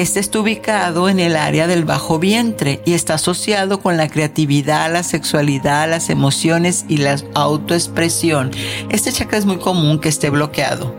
este 0.00 0.20
está 0.20 0.40
ubicado 0.40 1.08
en 1.08 1.20
el 1.20 1.36
área 1.36 1.66
del 1.66 1.84
bajo 1.84 2.18
vientre 2.18 2.82
y 2.84 2.92
está 2.92 3.14
asociado 3.14 3.80
con 3.80 3.96
la 3.96 4.08
creatividad, 4.08 4.92
la 4.92 5.02
sexualidad, 5.02 5.88
las 5.88 6.10
emociones 6.10 6.84
y 6.88 6.98
la 6.98 7.16
autoexpresión. 7.34 8.50
Este 8.90 9.12
chakra 9.12 9.38
es 9.38 9.46
muy 9.46 9.58
común 9.58 9.98
que 9.98 10.08
esté 10.08 10.28
bloqueado. 10.28 10.94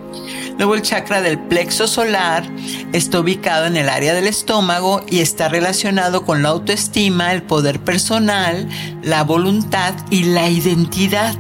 Luego 0.58 0.74
el 0.74 0.82
chakra 0.82 1.22
del 1.22 1.38
plexo 1.38 1.88
solar 1.88 2.44
está 2.92 3.20
ubicado 3.20 3.68
en 3.68 3.78
el 3.78 3.90
área 3.90 4.16
del 4.16 4.26
estómago 4.26 5.04
y 5.08 5.20
está 5.20 5.48
relacionado 5.48 6.26
con 6.26 6.42
la 6.42 6.50
autoestima, 6.50 7.34
el 7.34 7.44
poder 7.44 7.80
personal, 7.80 8.68
la 9.04 9.24
voluntad 9.24 9.94
y 10.10 10.24
la 10.24 10.50
identidad. 10.50 11.36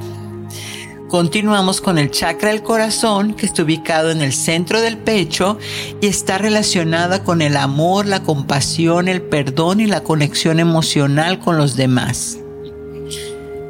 Continuamos 1.10 1.80
con 1.80 1.98
el 1.98 2.12
chakra 2.12 2.50
del 2.50 2.64
corazón 2.64 3.34
que 3.34 3.46
está 3.46 3.64
ubicado 3.64 4.12
en 4.12 4.22
el 4.22 4.34
centro 4.34 4.82
del 4.82 4.98
pecho 4.98 5.58
y 6.02 6.08
está 6.08 6.38
relacionada 6.38 7.24
con 7.24 7.42
el 7.42 7.56
amor, 7.56 8.06
la 8.06 8.24
compasión, 8.24 9.08
el 9.08 9.22
perdón 9.22 9.80
y 9.80 9.86
la 9.86 10.02
conexión 10.02 10.60
emocional 10.60 11.40
con 11.40 11.58
los 11.58 11.78
demás. 11.78 12.40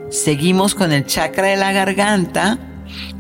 Seguimos 0.09 0.73
con 0.73 0.91
el 0.91 1.05
chakra 1.05 1.49
de 1.49 1.57
la 1.57 1.71
garganta, 1.73 2.57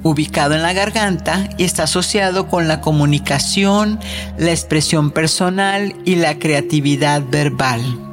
ubicado 0.01 0.55
en 0.55 0.63
la 0.63 0.73
garganta 0.73 1.49
y 1.59 1.65
está 1.65 1.83
asociado 1.83 2.47
con 2.47 2.67
la 2.67 2.81
comunicación, 2.81 3.99
la 4.39 4.49
expresión 4.49 5.11
personal 5.11 5.95
y 6.05 6.15
la 6.15 6.39
creatividad 6.39 7.21
verbal. 7.29 8.06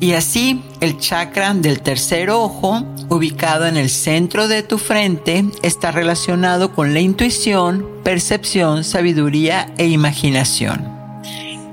Y 0.00 0.12
así 0.12 0.62
el 0.80 0.98
chakra 0.98 1.52
del 1.54 1.80
tercer 1.80 2.30
ojo, 2.30 2.84
ubicado 3.08 3.66
en 3.66 3.76
el 3.76 3.90
centro 3.90 4.46
de 4.46 4.62
tu 4.62 4.78
frente, 4.78 5.44
está 5.62 5.90
relacionado 5.90 6.72
con 6.72 6.94
la 6.94 7.00
intuición, 7.00 7.84
percepción, 8.04 8.84
sabiduría 8.84 9.72
e 9.76 9.86
imaginación. 9.88 10.86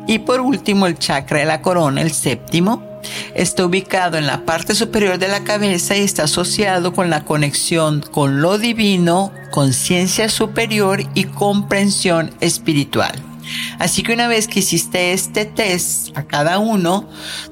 Y 0.07 0.19
por 0.19 0.41
último 0.41 0.87
el 0.87 0.97
chakra 0.97 1.39
de 1.39 1.45
la 1.45 1.61
corona, 1.61 2.01
el 2.01 2.11
séptimo, 2.11 2.83
está 3.35 3.63
ubicado 3.65 4.17
en 4.17 4.25
la 4.25 4.43
parte 4.43 4.73
superior 4.73 5.19
de 5.19 5.27
la 5.27 5.43
cabeza 5.43 5.95
y 5.95 6.01
está 6.01 6.23
asociado 6.23 6.93
con 6.93 7.11
la 7.11 7.25
conexión 7.25 8.01
con 8.11 8.41
lo 8.41 8.57
divino, 8.57 9.31
conciencia 9.51 10.29
superior 10.29 11.03
y 11.13 11.25
comprensión 11.25 12.31
espiritual. 12.39 13.13
Así 13.79 14.03
que 14.03 14.13
una 14.13 14.27
vez 14.27 14.47
que 14.47 14.59
hiciste 14.59 15.13
este 15.13 15.45
test 15.45 16.15
a 16.17 16.23
cada 16.23 16.59
uno, 16.59 17.07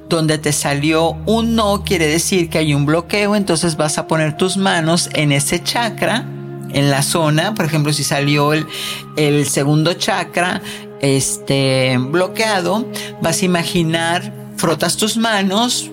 donde 0.09 0.37
te 0.37 0.51
salió 0.51 1.11
un 1.25 1.55
no, 1.55 1.83
quiere 1.83 2.07
decir 2.07 2.49
que 2.49 2.59
hay 2.59 2.73
un 2.73 2.85
bloqueo, 2.85 3.35
entonces 3.35 3.77
vas 3.77 3.97
a 3.97 4.07
poner 4.07 4.37
tus 4.37 4.57
manos 4.57 5.09
en 5.13 5.31
ese 5.31 5.61
chakra, 5.63 6.25
en 6.73 6.89
la 6.89 7.03
zona, 7.03 7.53
por 7.53 7.65
ejemplo, 7.65 7.93
si 7.93 8.03
salió 8.03 8.53
el, 8.53 9.45
segundo 9.45 9.93
chakra, 9.93 10.61
este, 11.01 11.97
bloqueado, 11.97 12.87
vas 13.21 13.41
a 13.41 13.45
imaginar, 13.45 14.33
frotas 14.57 14.97
tus 14.97 15.17
manos 15.17 15.91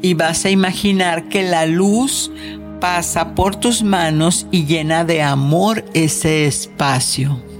y 0.00 0.14
vas 0.14 0.44
a 0.44 0.50
imaginar 0.50 1.28
que 1.28 1.42
la 1.42 1.66
luz 1.66 2.30
pasa 2.80 3.34
por 3.34 3.56
tus 3.56 3.82
manos 3.82 4.46
y 4.50 4.64
llena 4.64 5.04
de 5.04 5.22
amor 5.22 5.84
ese 5.94 6.46
espacio. 6.46 7.51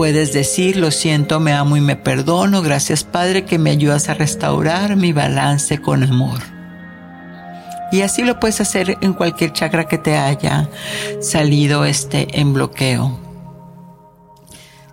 Puedes 0.00 0.32
decir, 0.32 0.76
lo 0.76 0.90
siento, 0.90 1.40
me 1.40 1.52
amo 1.52 1.76
y 1.76 1.82
me 1.82 1.94
perdono. 1.94 2.62
Gracias 2.62 3.04
Padre 3.04 3.44
que 3.44 3.58
me 3.58 3.68
ayudas 3.68 4.08
a 4.08 4.14
restaurar 4.14 4.96
mi 4.96 5.12
balance 5.12 5.76
con 5.76 6.02
amor. 6.02 6.40
Y 7.92 8.00
así 8.00 8.24
lo 8.24 8.40
puedes 8.40 8.62
hacer 8.62 8.96
en 9.02 9.12
cualquier 9.12 9.52
chakra 9.52 9.84
que 9.88 9.98
te 9.98 10.16
haya 10.16 10.70
salido 11.20 11.84
este 11.84 12.40
en 12.40 12.54
bloqueo. 12.54 13.20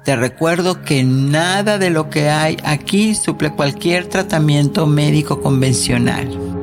Te 0.03 0.17
recuerdo 0.17 0.83
que 0.83 1.05
nada 1.05 1.77
de 1.77 1.89
lo 1.89 2.09
que 2.09 2.29
hay 2.29 2.57
aquí 2.65 3.15
suple 3.15 3.53
cualquier 3.53 4.07
tratamiento 4.07 4.87
médico 4.87 5.41
convencional. 5.41 6.56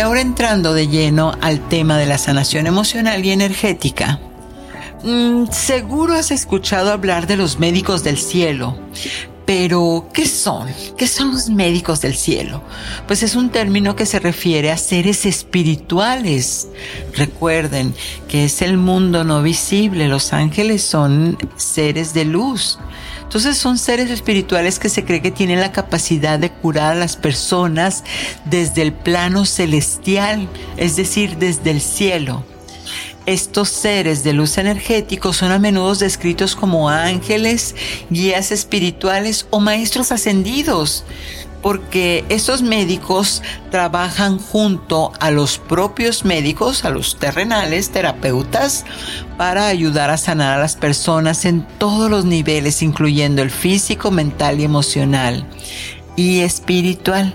Y 0.00 0.02
ahora 0.02 0.22
entrando 0.22 0.72
de 0.72 0.88
lleno 0.88 1.36
al 1.42 1.68
tema 1.68 1.98
de 1.98 2.06
la 2.06 2.16
sanación 2.16 2.66
emocional 2.66 3.22
y 3.22 3.32
energética. 3.32 4.18
Mm, 5.04 5.50
seguro 5.50 6.14
has 6.14 6.30
escuchado 6.30 6.90
hablar 6.90 7.26
de 7.26 7.36
los 7.36 7.58
médicos 7.58 8.02
del 8.02 8.16
cielo, 8.16 8.78
Pero, 9.44 10.08
¿qué 10.14 10.26
son? 10.26 10.68
¿Qué 10.96 11.06
son 11.06 11.32
los 11.32 11.50
médicos 11.50 12.00
del 12.00 12.14
cielo? 12.14 12.62
Pues 13.06 13.22
es 13.22 13.34
un 13.34 13.50
término 13.50 13.94
que 13.94 14.06
se 14.06 14.20
refiere 14.20 14.70
a 14.70 14.78
seres 14.78 15.26
espirituales. 15.26 16.68
Recuerden 17.14 17.92
que 18.26 18.44
es 18.44 18.62
el 18.62 18.78
mundo 18.78 19.22
no 19.22 19.42
visible. 19.42 20.08
Los 20.08 20.32
ángeles 20.32 20.82
son 20.82 21.36
seres 21.56 22.14
de 22.14 22.24
luz. 22.24 22.78
Entonces 23.30 23.58
son 23.58 23.78
seres 23.78 24.10
espirituales 24.10 24.80
que 24.80 24.88
se 24.88 25.04
cree 25.04 25.22
que 25.22 25.30
tienen 25.30 25.60
la 25.60 25.70
capacidad 25.70 26.36
de 26.36 26.50
curar 26.50 26.94
a 26.94 26.98
las 26.98 27.14
personas 27.14 28.02
desde 28.44 28.82
el 28.82 28.92
plano 28.92 29.46
celestial, 29.46 30.48
es 30.76 30.96
decir, 30.96 31.36
desde 31.36 31.70
el 31.70 31.80
cielo. 31.80 32.44
Estos 33.26 33.68
seres 33.68 34.24
de 34.24 34.32
luz 34.32 34.58
energético 34.58 35.32
son 35.32 35.52
a 35.52 35.60
menudo 35.60 35.94
descritos 35.94 36.56
como 36.56 36.88
ángeles, 36.88 37.76
guías 38.10 38.50
espirituales 38.50 39.46
o 39.50 39.60
maestros 39.60 40.10
ascendidos, 40.10 41.04
porque 41.62 42.24
estos 42.28 42.62
médicos 42.62 43.42
trabajan 43.70 44.38
junto 44.38 45.12
a 45.20 45.30
los 45.30 45.58
propios 45.58 46.24
médicos, 46.24 46.84
a 46.84 46.90
los 46.90 47.18
terrenales, 47.18 47.90
terapeutas, 47.90 48.84
para 49.36 49.66
ayudar 49.66 50.10
a 50.10 50.16
sanar 50.16 50.58
a 50.58 50.60
las 50.60 50.76
personas 50.76 51.44
en 51.44 51.66
todos 51.78 52.10
los 52.10 52.24
niveles, 52.24 52.82
incluyendo 52.82 53.42
el 53.42 53.50
físico, 53.50 54.10
mental 54.10 54.60
y 54.60 54.64
emocional 54.64 55.46
y 56.16 56.40
espiritual. 56.40 57.34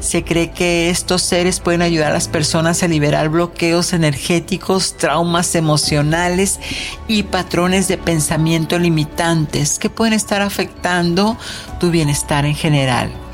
Se 0.00 0.24
cree 0.24 0.52
que 0.52 0.90
estos 0.90 1.22
seres 1.22 1.60
pueden 1.60 1.82
ayudar 1.82 2.12
a 2.12 2.14
las 2.14 2.28
personas 2.28 2.82
a 2.82 2.88
liberar 2.88 3.28
bloqueos 3.28 3.92
energéticos, 3.92 4.96
traumas 4.96 5.54
emocionales 5.54 6.60
y 7.08 7.24
patrones 7.24 7.88
de 7.88 7.98
pensamiento 7.98 8.78
limitantes 8.78 9.78
que 9.78 9.90
pueden 9.90 10.14
estar 10.14 10.40
afectando 10.40 11.36
tu 11.80 11.90
bienestar 11.90 12.46
en 12.46 12.54
general. 12.54 13.25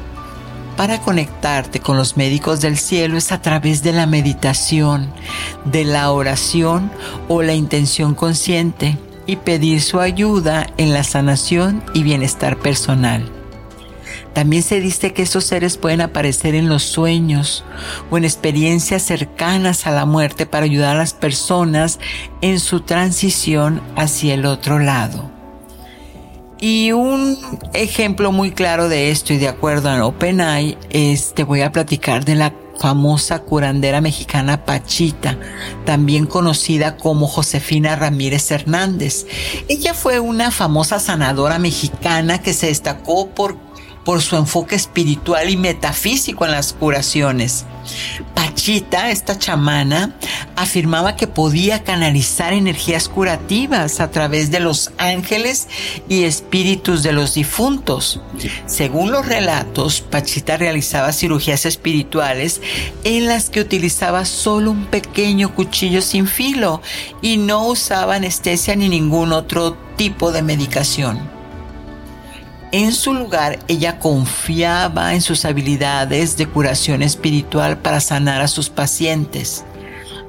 Para 0.76 1.00
conectarte 1.00 1.80
con 1.80 1.96
los 1.96 2.16
médicos 2.16 2.60
del 2.60 2.78
cielo 2.78 3.18
es 3.18 3.30
a 3.30 3.42
través 3.42 3.82
de 3.82 3.92
la 3.92 4.06
meditación, 4.06 5.12
de 5.64 5.84
la 5.84 6.10
oración 6.10 6.90
o 7.28 7.42
la 7.42 7.54
intención 7.54 8.14
consciente 8.14 8.96
y 9.26 9.36
pedir 9.36 9.82
su 9.82 10.00
ayuda 10.00 10.66
en 10.78 10.92
la 10.92 11.04
sanación 11.04 11.84
y 11.94 12.02
bienestar 12.02 12.58
personal. 12.58 13.30
También 14.32 14.62
se 14.62 14.80
dice 14.80 15.12
que 15.12 15.22
estos 15.22 15.44
seres 15.44 15.76
pueden 15.76 16.00
aparecer 16.00 16.54
en 16.54 16.68
los 16.68 16.82
sueños 16.82 17.64
o 18.10 18.16
en 18.16 18.24
experiencias 18.24 19.02
cercanas 19.02 19.86
a 19.86 19.90
la 19.90 20.06
muerte 20.06 20.46
para 20.46 20.64
ayudar 20.64 20.96
a 20.96 20.98
las 20.98 21.12
personas 21.12 21.98
en 22.40 22.58
su 22.58 22.80
transición 22.80 23.82
hacia 23.94 24.34
el 24.34 24.46
otro 24.46 24.78
lado. 24.78 25.31
Y 26.64 26.92
un 26.92 27.36
ejemplo 27.74 28.30
muy 28.30 28.52
claro 28.52 28.88
de 28.88 29.10
esto 29.10 29.32
y 29.32 29.36
de 29.36 29.48
acuerdo 29.48 29.90
a 29.90 30.06
OpenAI 30.06 30.78
es, 30.90 31.34
te 31.34 31.42
voy 31.42 31.60
a 31.62 31.72
platicar 31.72 32.24
de 32.24 32.36
la 32.36 32.54
famosa 32.78 33.40
curandera 33.40 34.00
mexicana 34.00 34.64
Pachita, 34.64 35.36
también 35.84 36.24
conocida 36.24 36.96
como 36.96 37.26
Josefina 37.26 37.96
Ramírez 37.96 38.48
Hernández. 38.52 39.26
Ella 39.68 39.92
fue 39.92 40.20
una 40.20 40.52
famosa 40.52 41.00
sanadora 41.00 41.58
mexicana 41.58 42.40
que 42.40 42.54
se 42.54 42.68
destacó 42.68 43.30
por 43.30 43.56
por 44.04 44.22
su 44.22 44.36
enfoque 44.36 44.74
espiritual 44.74 45.50
y 45.50 45.56
metafísico 45.56 46.44
en 46.44 46.52
las 46.52 46.72
curaciones. 46.72 47.64
Pachita, 48.34 49.10
esta 49.10 49.38
chamana, 49.38 50.14
afirmaba 50.56 51.16
que 51.16 51.26
podía 51.26 51.82
canalizar 51.82 52.52
energías 52.52 53.08
curativas 53.08 54.00
a 54.00 54.10
través 54.10 54.50
de 54.50 54.60
los 54.60 54.92
ángeles 54.98 55.68
y 56.08 56.24
espíritus 56.24 57.02
de 57.02 57.12
los 57.12 57.34
difuntos. 57.34 58.20
Según 58.66 59.10
los 59.10 59.26
relatos, 59.26 60.00
Pachita 60.00 60.56
realizaba 60.56 61.12
cirugías 61.12 61.66
espirituales 61.66 62.60
en 63.04 63.26
las 63.26 63.50
que 63.50 63.60
utilizaba 63.60 64.24
solo 64.24 64.70
un 64.70 64.86
pequeño 64.86 65.54
cuchillo 65.54 66.02
sin 66.02 66.26
filo 66.26 66.80
y 67.20 67.36
no 67.36 67.66
usaba 67.66 68.16
anestesia 68.16 68.76
ni 68.76 68.88
ningún 68.88 69.32
otro 69.32 69.76
tipo 69.96 70.30
de 70.32 70.42
medicación. 70.42 71.41
En 72.72 72.94
su 72.94 73.12
lugar, 73.12 73.58
ella 73.68 73.98
confiaba 73.98 75.12
en 75.12 75.20
sus 75.20 75.44
habilidades 75.44 76.38
de 76.38 76.46
curación 76.46 77.02
espiritual 77.02 77.76
para 77.76 78.00
sanar 78.00 78.40
a 78.40 78.48
sus 78.48 78.70
pacientes. 78.70 79.64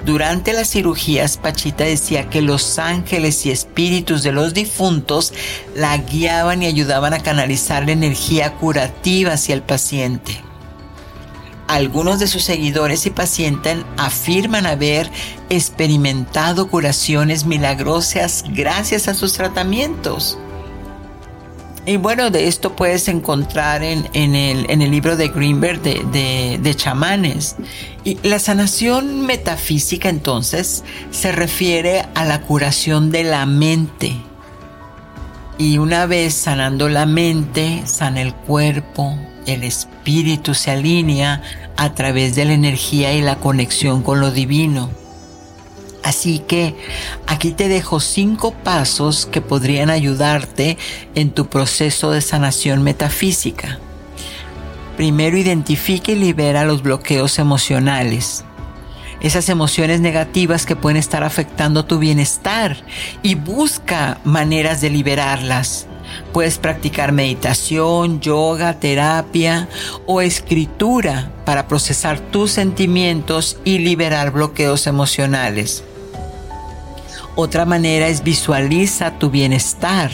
Durante 0.05 0.51
las 0.51 0.69
cirugías, 0.69 1.37
Pachita 1.37 1.85
decía 1.85 2.29
que 2.29 2.41
los 2.41 2.77
ángeles 2.79 3.45
y 3.45 3.51
espíritus 3.51 4.23
de 4.23 4.33
los 4.33 4.53
difuntos 4.53 5.33
la 5.73 5.95
guiaban 5.95 6.61
y 6.61 6.65
ayudaban 6.65 7.13
a 7.13 7.19
canalizar 7.19 7.85
la 7.85 7.93
energía 7.93 8.55
curativa 8.55 9.31
hacia 9.31 9.55
el 9.55 9.61
paciente. 9.61 10.41
Algunos 11.69 12.19
de 12.19 12.27
sus 12.27 12.43
seguidores 12.43 13.05
y 13.05 13.09
pacientes 13.11 13.77
afirman 13.95 14.65
haber 14.65 15.09
experimentado 15.49 16.67
curaciones 16.67 17.45
milagrosas 17.45 18.43
gracias 18.49 19.07
a 19.07 19.13
sus 19.13 19.31
tratamientos. 19.31 20.37
Y 21.85 21.97
bueno, 21.97 22.29
de 22.29 22.47
esto 22.47 22.75
puedes 22.77 23.09
encontrar 23.09 23.83
en, 23.83 24.07
el, 24.13 24.91
libro 24.91 25.17
de 25.17 25.27
Greenberg 25.27 25.81
de, 25.81 26.57
de, 26.61 26.75
chamanes. 26.75 27.57
Y 28.05 28.17
la 28.23 28.39
sanación 28.39 29.25
metafísica 29.25 30.07
entonces 30.07 30.85
se 31.11 31.33
refiere 31.33 32.05
a 32.15 32.23
la 32.23 32.41
curación 32.41 33.11
de 33.11 33.25
la 33.25 33.45
mente. 33.45 34.15
Y 35.57 35.77
una 35.77 36.05
vez 36.05 36.33
sanando 36.33 36.87
la 36.87 37.05
mente, 37.05 37.83
sana 37.85 38.21
el 38.21 38.33
cuerpo, 38.33 39.17
el 39.45 39.63
espíritu 39.63 40.53
se 40.53 40.71
alinea 40.71 41.41
a 41.75 41.93
través 41.93 42.35
de 42.35 42.45
la 42.45 42.53
energía 42.53 43.13
y 43.13 43.21
la 43.21 43.35
conexión 43.35 44.03
con 44.03 44.21
lo 44.21 44.31
divino. 44.31 44.89
Así 46.03 46.39
que 46.39 46.75
aquí 47.27 47.51
te 47.51 47.69
dejo 47.69 48.01
cinco 48.01 48.51
pasos 48.51 49.25
que 49.25 49.39
podrían 49.39 49.89
ayudarte 49.89 50.77
en 51.15 51.31
tu 51.31 51.47
proceso 51.47 52.11
de 52.11 52.21
sanación 52.21 52.83
metafísica. 52.83 53.79
Primero 54.97 55.37
identifica 55.37 56.11
y 56.11 56.15
libera 56.15 56.65
los 56.65 56.83
bloqueos 56.83 57.39
emocionales. 57.39 58.43
Esas 59.21 59.47
emociones 59.47 60.01
negativas 60.01 60.65
que 60.65 60.75
pueden 60.75 60.97
estar 60.97 61.23
afectando 61.23 61.85
tu 61.85 61.97
bienestar 61.97 62.75
y 63.23 63.35
busca 63.35 64.19
maneras 64.25 64.81
de 64.81 64.89
liberarlas. 64.89 65.87
Puedes 66.33 66.57
practicar 66.57 67.13
meditación, 67.13 68.19
yoga, 68.19 68.79
terapia 68.79 69.69
o 70.05 70.21
escritura 70.21 71.31
para 71.45 71.69
procesar 71.69 72.19
tus 72.19 72.51
sentimientos 72.51 73.57
y 73.63 73.79
liberar 73.79 74.31
bloqueos 74.31 74.85
emocionales. 74.85 75.85
Otra 77.35 77.65
manera 77.65 78.07
es 78.09 78.23
visualiza 78.23 79.17
tu 79.17 79.31
bienestar. 79.31 80.11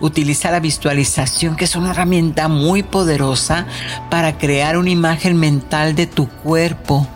Utiliza 0.00 0.52
la 0.52 0.60
visualización, 0.60 1.56
que 1.56 1.64
es 1.64 1.74
una 1.74 1.90
herramienta 1.90 2.46
muy 2.46 2.84
poderosa 2.84 3.66
para 4.08 4.38
crear 4.38 4.78
una 4.78 4.90
imagen 4.90 5.36
mental 5.36 5.96
de 5.96 6.06
tu 6.06 6.28
cuerpo 6.28 7.08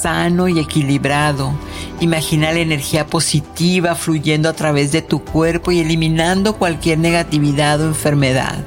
sano 0.00 0.48
y 0.48 0.58
equilibrado. 0.58 1.52
Imagina 2.00 2.52
la 2.52 2.60
energía 2.60 3.06
positiva 3.06 3.94
fluyendo 3.94 4.48
a 4.48 4.54
través 4.54 4.90
de 4.90 5.02
tu 5.02 5.22
cuerpo 5.22 5.70
y 5.70 5.80
eliminando 5.80 6.56
cualquier 6.56 6.98
negatividad 6.98 7.80
o 7.80 7.86
enfermedad. 7.86 8.64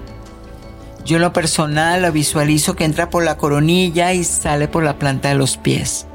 Yo 1.06 1.18
en 1.18 1.24
lo 1.24 1.34
personal 1.34 2.04
lo 2.04 2.12
visualizo 2.12 2.76
que 2.76 2.86
entra 2.86 3.10
por 3.10 3.26
la 3.26 3.36
coronilla 3.36 4.14
y 4.14 4.24
sale 4.24 4.70
por 4.70 4.84
la 4.84 5.00
planta 5.00 5.30
de 5.30 5.36
los 5.36 5.58
pies. 5.58 6.08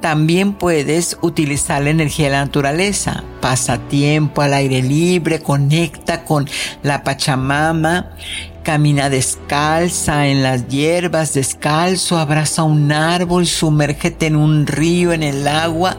También 0.00 0.52
puedes 0.52 1.18
utilizar 1.22 1.82
la 1.82 1.90
energía 1.90 2.26
de 2.26 2.32
la 2.32 2.44
naturaleza. 2.44 3.24
Pasa 3.40 3.78
tiempo 3.78 4.42
al 4.42 4.54
aire 4.54 4.82
libre, 4.82 5.40
conecta 5.40 6.24
con 6.24 6.48
la 6.82 7.02
Pachamama, 7.02 8.10
camina 8.62 9.08
descalza 9.08 10.26
en 10.28 10.42
las 10.42 10.68
hierbas, 10.68 11.34
descalzo, 11.34 12.18
abraza 12.18 12.62
un 12.62 12.92
árbol, 12.92 13.46
sumérgete 13.46 14.26
en 14.26 14.36
un 14.36 14.66
río, 14.66 15.12
en 15.12 15.22
el 15.22 15.46
agua. 15.48 15.96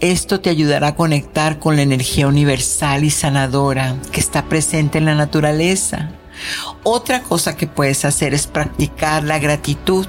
Esto 0.00 0.40
te 0.40 0.50
ayudará 0.50 0.88
a 0.88 0.94
conectar 0.96 1.58
con 1.58 1.76
la 1.76 1.82
energía 1.82 2.26
universal 2.26 3.04
y 3.04 3.10
sanadora 3.10 3.96
que 4.10 4.20
está 4.20 4.46
presente 4.46 4.98
en 4.98 5.04
la 5.04 5.14
naturaleza. 5.14 6.10
Otra 6.84 7.22
cosa 7.22 7.56
que 7.56 7.68
puedes 7.68 8.04
hacer 8.04 8.34
es 8.34 8.48
practicar 8.48 9.22
la 9.22 9.38
gratitud. 9.38 10.06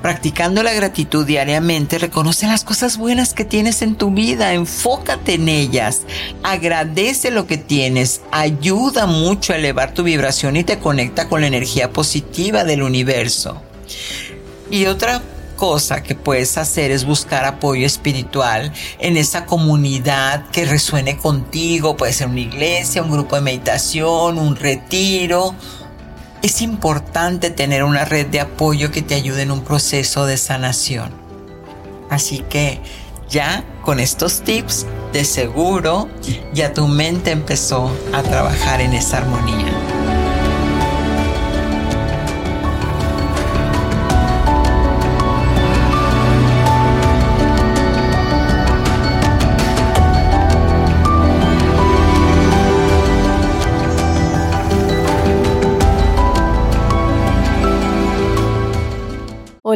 Practicando 0.00 0.62
la 0.62 0.72
gratitud 0.72 1.26
diariamente, 1.26 1.98
reconoce 1.98 2.46
las 2.46 2.62
cosas 2.62 2.96
buenas 2.98 3.34
que 3.34 3.44
tienes 3.44 3.82
en 3.82 3.96
tu 3.96 4.12
vida, 4.12 4.52
enfócate 4.52 5.34
en 5.34 5.48
ellas, 5.48 6.02
agradece 6.44 7.32
lo 7.32 7.48
que 7.48 7.56
tienes, 7.56 8.20
ayuda 8.30 9.06
mucho 9.06 9.52
a 9.52 9.56
elevar 9.56 9.94
tu 9.94 10.04
vibración 10.04 10.54
y 10.54 10.62
te 10.62 10.78
conecta 10.78 11.28
con 11.28 11.40
la 11.40 11.48
energía 11.48 11.92
positiva 11.92 12.62
del 12.62 12.84
universo. 12.84 13.60
Y 14.70 14.86
otra 14.86 15.20
cosa 15.56 16.04
que 16.04 16.14
puedes 16.14 16.56
hacer 16.58 16.92
es 16.92 17.04
buscar 17.04 17.44
apoyo 17.44 17.84
espiritual 17.84 18.72
en 19.00 19.16
esa 19.16 19.46
comunidad 19.46 20.48
que 20.52 20.64
resuene 20.64 21.16
contigo. 21.16 21.96
Puede 21.96 22.12
ser 22.12 22.28
una 22.28 22.38
iglesia, 22.38 23.02
un 23.02 23.10
grupo 23.10 23.34
de 23.34 23.42
meditación, 23.42 24.38
un 24.38 24.54
retiro 24.54 25.56
es 26.42 26.62
importante 26.62 27.50
tener 27.50 27.84
una 27.84 28.04
red 28.04 28.26
de 28.26 28.40
apoyo 28.40 28.90
que 28.90 29.02
te 29.02 29.14
ayude 29.14 29.42
en 29.42 29.50
un 29.50 29.62
proceso 29.62 30.26
de 30.26 30.36
sanación. 30.36 31.10
Así 32.10 32.38
que 32.48 32.80
ya 33.28 33.64
con 33.82 34.00
estos 34.00 34.42
tips, 34.42 34.86
de 35.12 35.24
seguro 35.24 36.08
ya 36.52 36.74
tu 36.74 36.86
mente 36.86 37.30
empezó 37.30 37.90
a 38.12 38.22
trabajar 38.22 38.80
en 38.80 38.92
esa 38.92 39.18
armonía. 39.18 39.87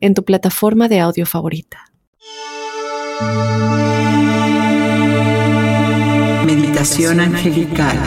en 0.00 0.14
tu 0.14 0.24
plataforma 0.24 0.88
de 0.88 1.00
audio 1.00 1.26
favorita. 1.26 1.90
Meditación 6.46 7.20
angelical. 7.20 7.98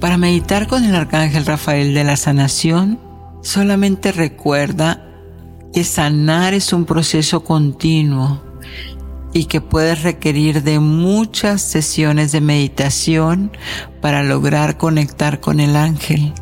Para 0.00 0.18
meditar 0.18 0.66
con 0.66 0.84
el 0.84 0.96
arcángel 0.96 1.46
Rafael 1.46 1.94
de 1.94 2.02
la 2.02 2.16
sanación, 2.16 2.98
solamente 3.40 4.10
recuerda 4.10 5.06
que 5.72 5.84
sanar 5.84 6.54
es 6.54 6.72
un 6.72 6.84
proceso 6.84 7.44
continuo 7.44 8.42
y 9.32 9.46
que 9.46 9.60
puedes 9.60 10.02
requerir 10.02 10.62
de 10.62 10.78
muchas 10.78 11.62
sesiones 11.62 12.32
de 12.32 12.40
meditación 12.40 13.50
para 14.00 14.22
lograr 14.22 14.76
conectar 14.76 15.40
con 15.40 15.60
el 15.60 15.76
ángel. 15.76 16.32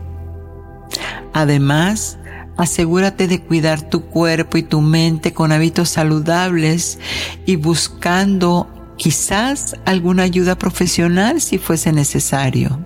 Además, 1.32 2.18
asegúrate 2.56 3.28
de 3.28 3.40
cuidar 3.40 3.88
tu 3.88 4.06
cuerpo 4.06 4.58
y 4.58 4.62
tu 4.62 4.80
mente 4.80 5.32
con 5.32 5.52
hábitos 5.52 5.90
saludables 5.90 6.98
y 7.46 7.56
buscando 7.56 8.68
quizás 8.96 9.76
alguna 9.84 10.24
ayuda 10.24 10.58
profesional 10.58 11.40
si 11.40 11.58
fuese 11.58 11.92
necesario. 11.92 12.84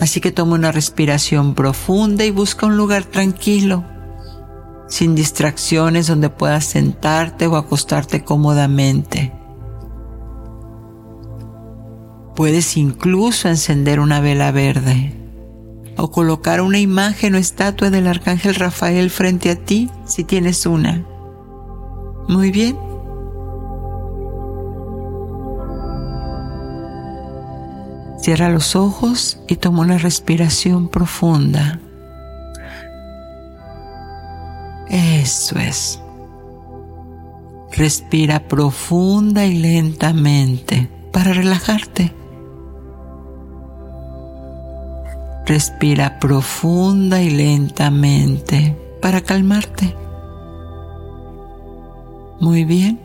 Así 0.00 0.20
que 0.20 0.32
toma 0.32 0.56
una 0.56 0.72
respiración 0.72 1.54
profunda 1.54 2.24
y 2.24 2.30
busca 2.30 2.66
un 2.66 2.76
lugar 2.76 3.04
tranquilo 3.04 3.95
sin 4.88 5.14
distracciones 5.14 6.06
donde 6.06 6.30
puedas 6.30 6.64
sentarte 6.64 7.46
o 7.46 7.56
acostarte 7.56 8.24
cómodamente. 8.24 9.32
Puedes 12.34 12.76
incluso 12.76 13.48
encender 13.48 13.98
una 13.98 14.20
vela 14.20 14.52
verde 14.52 15.14
o 15.96 16.10
colocar 16.10 16.60
una 16.60 16.78
imagen 16.78 17.34
o 17.34 17.38
estatua 17.38 17.90
del 17.90 18.06
arcángel 18.06 18.54
Rafael 18.54 19.10
frente 19.10 19.50
a 19.50 19.56
ti 19.56 19.90
si 20.04 20.24
tienes 20.24 20.66
una. 20.66 21.06
Muy 22.28 22.50
bien. 22.50 22.76
Cierra 28.20 28.48
los 28.48 28.76
ojos 28.76 29.38
y 29.48 29.56
toma 29.56 29.82
una 29.82 29.98
respiración 29.98 30.88
profunda. 30.88 31.80
Eso 34.90 35.58
es. 35.58 36.00
Respira 37.72 38.40
profunda 38.40 39.44
y 39.44 39.58
lentamente 39.58 40.88
para 41.12 41.32
relajarte. 41.32 42.12
Respira 45.46 46.18
profunda 46.18 47.22
y 47.22 47.30
lentamente 47.30 48.76
para 49.00 49.20
calmarte. 49.20 49.94
Muy 52.40 52.64
bien. 52.64 53.00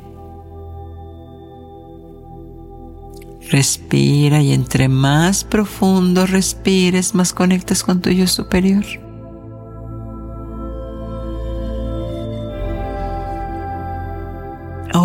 Respira 3.50 4.42
y 4.42 4.54
entre 4.54 4.88
más 4.88 5.44
profundo 5.44 6.26
respires, 6.26 7.14
más 7.14 7.34
conectas 7.34 7.84
con 7.84 8.02
tu 8.02 8.10
yo 8.10 8.26
superior. 8.26 8.86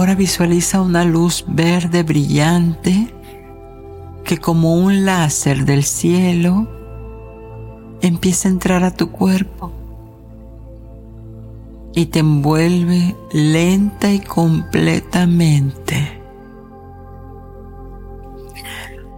Ahora 0.07 0.19
visualiza 0.19 0.83
una 0.83 1.03
luz 1.03 1.45
verde 1.49 2.05
brillante 2.05 3.13
que 4.23 4.39
como 4.39 4.77
un 4.77 5.05
láser 5.05 5.65
del 5.65 5.83
cielo 5.83 6.69
empieza 8.03 8.47
a 8.47 8.53
entrar 8.53 8.85
a 8.85 8.93
tu 8.93 9.11
cuerpo 9.11 9.73
y 11.93 12.07
te 12.07 12.21
envuelve 12.21 13.17
lenta 13.33 14.13
y 14.13 14.21
completamente. 14.21 16.23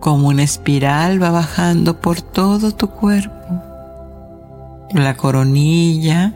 Como 0.00 0.28
una 0.28 0.42
espiral 0.42 1.22
va 1.22 1.32
bajando 1.32 2.00
por 2.00 2.22
todo 2.22 2.72
tu 2.72 2.88
cuerpo, 2.88 3.60
la 4.94 5.14
coronilla, 5.18 6.32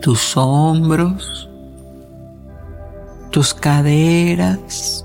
tus 0.00 0.36
hombros, 0.36 1.49
tus 3.30 3.54
caderas, 3.54 5.04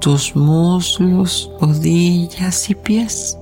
tus 0.00 0.34
muslos, 0.34 1.50
rodillas 1.60 2.70
y 2.70 2.74
pies. 2.74 3.36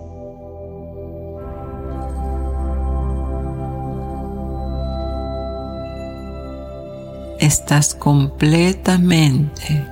Estás 7.39 7.95
completamente 7.95 9.87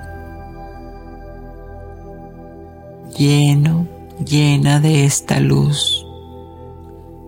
lleno, 3.17 3.87
llena 4.25 4.81
de 4.81 5.05
esta 5.05 5.39
luz 5.41 6.05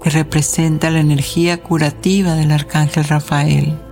que 0.02 0.10
representa 0.10 0.90
la 0.90 1.00
energía 1.00 1.62
curativa 1.62 2.34
del 2.34 2.50
arcángel 2.50 3.04
Rafael. 3.04 3.87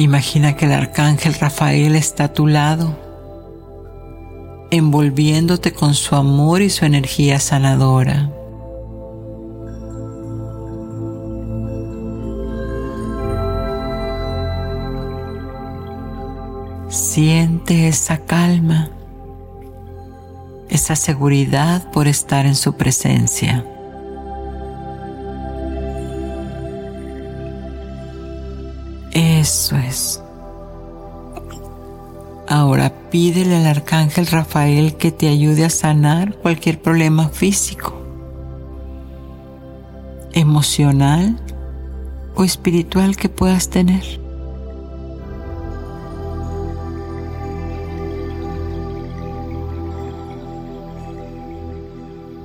Imagina 0.00 0.56
que 0.56 0.64
el 0.64 0.72
arcángel 0.72 1.34
Rafael 1.34 1.94
está 1.94 2.24
a 2.24 2.32
tu 2.32 2.46
lado, 2.46 2.96
envolviéndote 4.70 5.74
con 5.74 5.92
su 5.92 6.16
amor 6.16 6.62
y 6.62 6.70
su 6.70 6.86
energía 6.86 7.38
sanadora. 7.38 8.32
Siente 16.88 17.86
esa 17.86 18.24
calma, 18.24 18.88
esa 20.70 20.96
seguridad 20.96 21.90
por 21.90 22.08
estar 22.08 22.46
en 22.46 22.54
su 22.54 22.72
presencia. 22.72 23.66
Eso 29.50 29.76
es. 29.76 30.22
Ahora 32.48 32.92
pídele 33.10 33.56
al 33.56 33.66
arcángel 33.66 34.28
Rafael 34.28 34.94
que 34.94 35.10
te 35.10 35.26
ayude 35.26 35.64
a 35.64 35.70
sanar 35.70 36.36
cualquier 36.36 36.80
problema 36.80 37.30
físico, 37.30 38.00
emocional 40.34 41.36
o 42.36 42.44
espiritual 42.44 43.16
que 43.16 43.28
puedas 43.28 43.68
tener. 43.68 44.04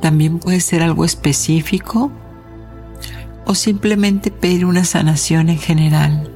También 0.01 0.39
puede 0.39 0.59
ser 0.59 0.81
algo 0.81 1.05
específico 1.05 2.11
o 3.45 3.53
simplemente 3.53 4.31
pedir 4.31 4.65
una 4.65 4.85
sanación 4.85 5.49
en 5.49 5.59
general. 5.59 6.34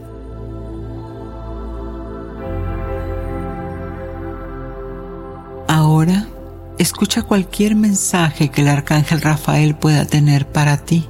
Escucha 6.79 7.23
cualquier 7.23 7.75
mensaje 7.75 8.49
que 8.49 8.61
el 8.61 8.69
arcángel 8.69 9.21
Rafael 9.21 9.75
pueda 9.75 10.05
tener 10.05 10.47
para 10.47 10.77
ti. 10.77 11.07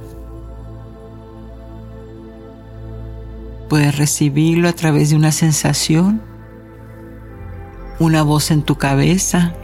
Puedes 3.68 3.96
recibirlo 3.96 4.68
a 4.68 4.72
través 4.72 5.10
de 5.10 5.16
una 5.16 5.30
sensación, 5.30 6.20
una 8.00 8.24
voz 8.24 8.50
en 8.50 8.62
tu 8.62 8.76
cabeza 8.76 9.54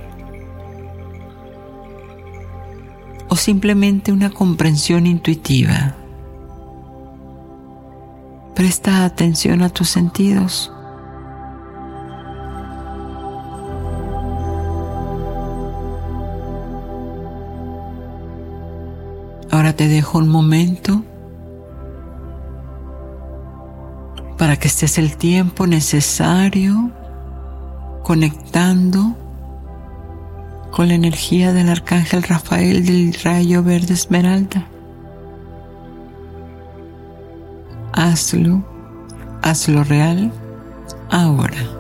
o 3.29 3.35
simplemente 3.35 4.12
una 4.12 4.31
comprensión 4.31 5.07
intuitiva. 5.07 5.97
Presta 8.55 9.05
atención 9.05 9.61
a 9.62 9.71
tus 9.71 9.88
sentidos. 9.88 10.73
Te 19.76 19.88
dejo 19.88 20.18
un 20.18 20.28
momento 20.28 21.02
para 24.38 24.56
que 24.56 24.68
estés 24.68 24.98
el 24.98 25.16
tiempo 25.16 25.66
necesario 25.66 26.90
conectando 28.02 29.16
con 30.70 30.88
la 30.88 30.94
energía 30.94 31.52
del 31.52 31.68
arcángel 31.68 32.22
Rafael 32.22 32.84
del 32.84 33.14
rayo 33.22 33.62
verde 33.62 33.94
esmeralda. 33.94 34.66
Hazlo, 37.92 38.62
hazlo 39.42 39.84
real 39.84 40.32
ahora. 41.10 41.75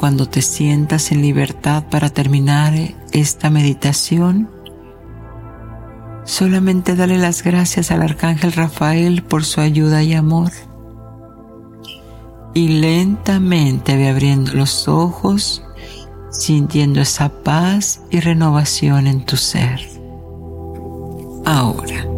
Cuando 0.00 0.26
te 0.26 0.40
sientas 0.40 1.12
en 1.12 1.20
libertad 1.20 1.84
para 1.90 2.08
terminar 2.08 2.72
esta 3.12 3.50
meditación, 3.50 4.48
solamente 6.24 6.96
dale 6.96 7.18
las 7.18 7.44
gracias 7.44 7.90
al 7.90 8.00
arcángel 8.00 8.52
Rafael 8.52 9.22
por 9.22 9.44
su 9.44 9.60
ayuda 9.60 10.02
y 10.02 10.14
amor. 10.14 10.52
Y 12.54 12.80
lentamente 12.80 13.94
ve 13.98 14.08
abriendo 14.08 14.54
los 14.54 14.88
ojos, 14.88 15.62
sintiendo 16.30 17.02
esa 17.02 17.28
paz 17.28 18.00
y 18.08 18.20
renovación 18.20 19.06
en 19.06 19.26
tu 19.26 19.36
ser. 19.36 19.86
Ahora. 21.44 22.09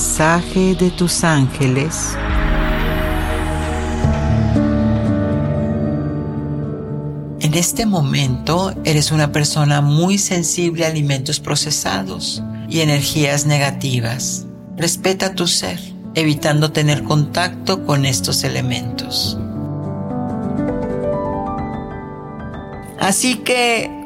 Mensaje 0.00 0.74
de 0.76 0.90
tus 0.90 1.24
ángeles. 1.24 2.16
En 7.40 7.52
este 7.52 7.84
momento 7.84 8.72
eres 8.84 9.12
una 9.12 9.30
persona 9.30 9.82
muy 9.82 10.16
sensible 10.16 10.86
a 10.86 10.88
alimentos 10.88 11.38
procesados 11.38 12.42
y 12.70 12.80
energías 12.80 13.44
negativas. 13.44 14.46
Respeta 14.78 15.34
tu 15.34 15.46
ser, 15.46 15.78
evitando 16.14 16.72
tener 16.72 17.04
contacto 17.04 17.84
con 17.84 18.06
estos 18.06 18.42
elementos. 18.42 19.36
Así 22.98 23.36
que 23.36 23.99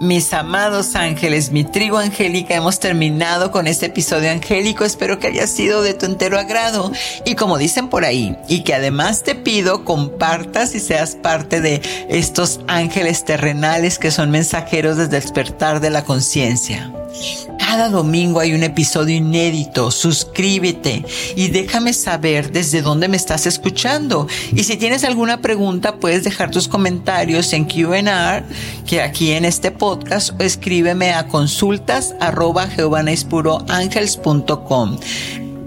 Mis 0.00 0.32
amados 0.34 0.96
ángeles, 0.96 1.52
mi 1.52 1.62
tribu 1.62 1.98
angélica, 1.98 2.54
hemos 2.54 2.80
terminado 2.80 3.52
con 3.52 3.68
este 3.68 3.86
episodio 3.86 4.30
angélico. 4.30 4.84
Espero 4.84 5.20
que 5.20 5.28
haya 5.28 5.46
sido 5.46 5.82
de 5.82 5.94
tu 5.94 6.06
entero 6.06 6.38
agrado. 6.38 6.90
Y 7.24 7.36
como 7.36 7.58
dicen 7.58 7.88
por 7.88 8.04
ahí, 8.04 8.36
y 8.48 8.64
que 8.64 8.74
además 8.74 9.22
te 9.22 9.36
pido 9.36 9.84
compartas 9.84 10.74
y 10.74 10.80
seas 10.80 11.14
parte 11.14 11.60
de 11.60 11.80
estos 12.08 12.60
ángeles 12.66 13.24
terrenales 13.24 13.98
que 13.98 14.10
son 14.10 14.30
mensajeros 14.30 14.96
desde 14.96 15.20
despertar 15.20 15.80
de 15.80 15.90
la 15.90 16.04
conciencia. 16.04 16.92
Cada 17.66 17.88
domingo 17.88 18.40
hay 18.40 18.52
un 18.52 18.62
episodio 18.62 19.16
inédito. 19.16 19.90
Suscríbete 19.90 21.02
y 21.34 21.48
déjame 21.48 21.94
saber 21.94 22.52
desde 22.52 22.82
dónde 22.82 23.08
me 23.08 23.16
estás 23.16 23.46
escuchando. 23.46 24.28
Y 24.52 24.64
si 24.64 24.76
tienes 24.76 25.02
alguna 25.02 25.40
pregunta, 25.40 25.96
puedes 25.96 26.24
dejar 26.24 26.50
tus 26.50 26.68
comentarios 26.68 27.54
en 27.54 27.64
QR, 27.64 28.44
que 28.86 29.00
aquí 29.00 29.32
en 29.32 29.46
este 29.46 29.70
podcast, 29.70 30.38
o 30.38 30.44
escríbeme 30.44 31.14
a 31.14 31.26
consultas 31.26 32.14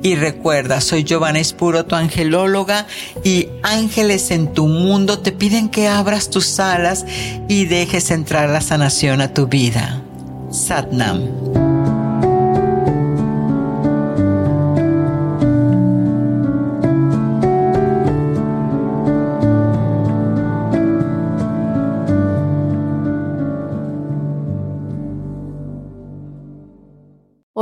Y 0.04 0.16
recuerda, 0.16 0.82
soy 0.82 1.04
Giovanna 1.04 1.39
Espuro, 1.39 1.86
tu 1.86 1.95
angelóloga, 1.95 2.86
y 3.24 3.50
ángeles 3.64 4.30
en 4.30 4.54
tu 4.54 4.68
mundo 4.68 5.20
te 5.20 5.32
piden 5.32 5.68
que 5.68 5.88
abras 5.88 6.30
tus 6.30 6.60
alas 6.60 7.06
y 7.50 7.66
dejes 7.66 8.12
entrar 8.12 8.50
la 8.50 8.62
sanación 8.62 9.20
a 9.20 9.34
tu 9.34 9.48
vida. 9.48 10.04
Satnam. 10.52 11.66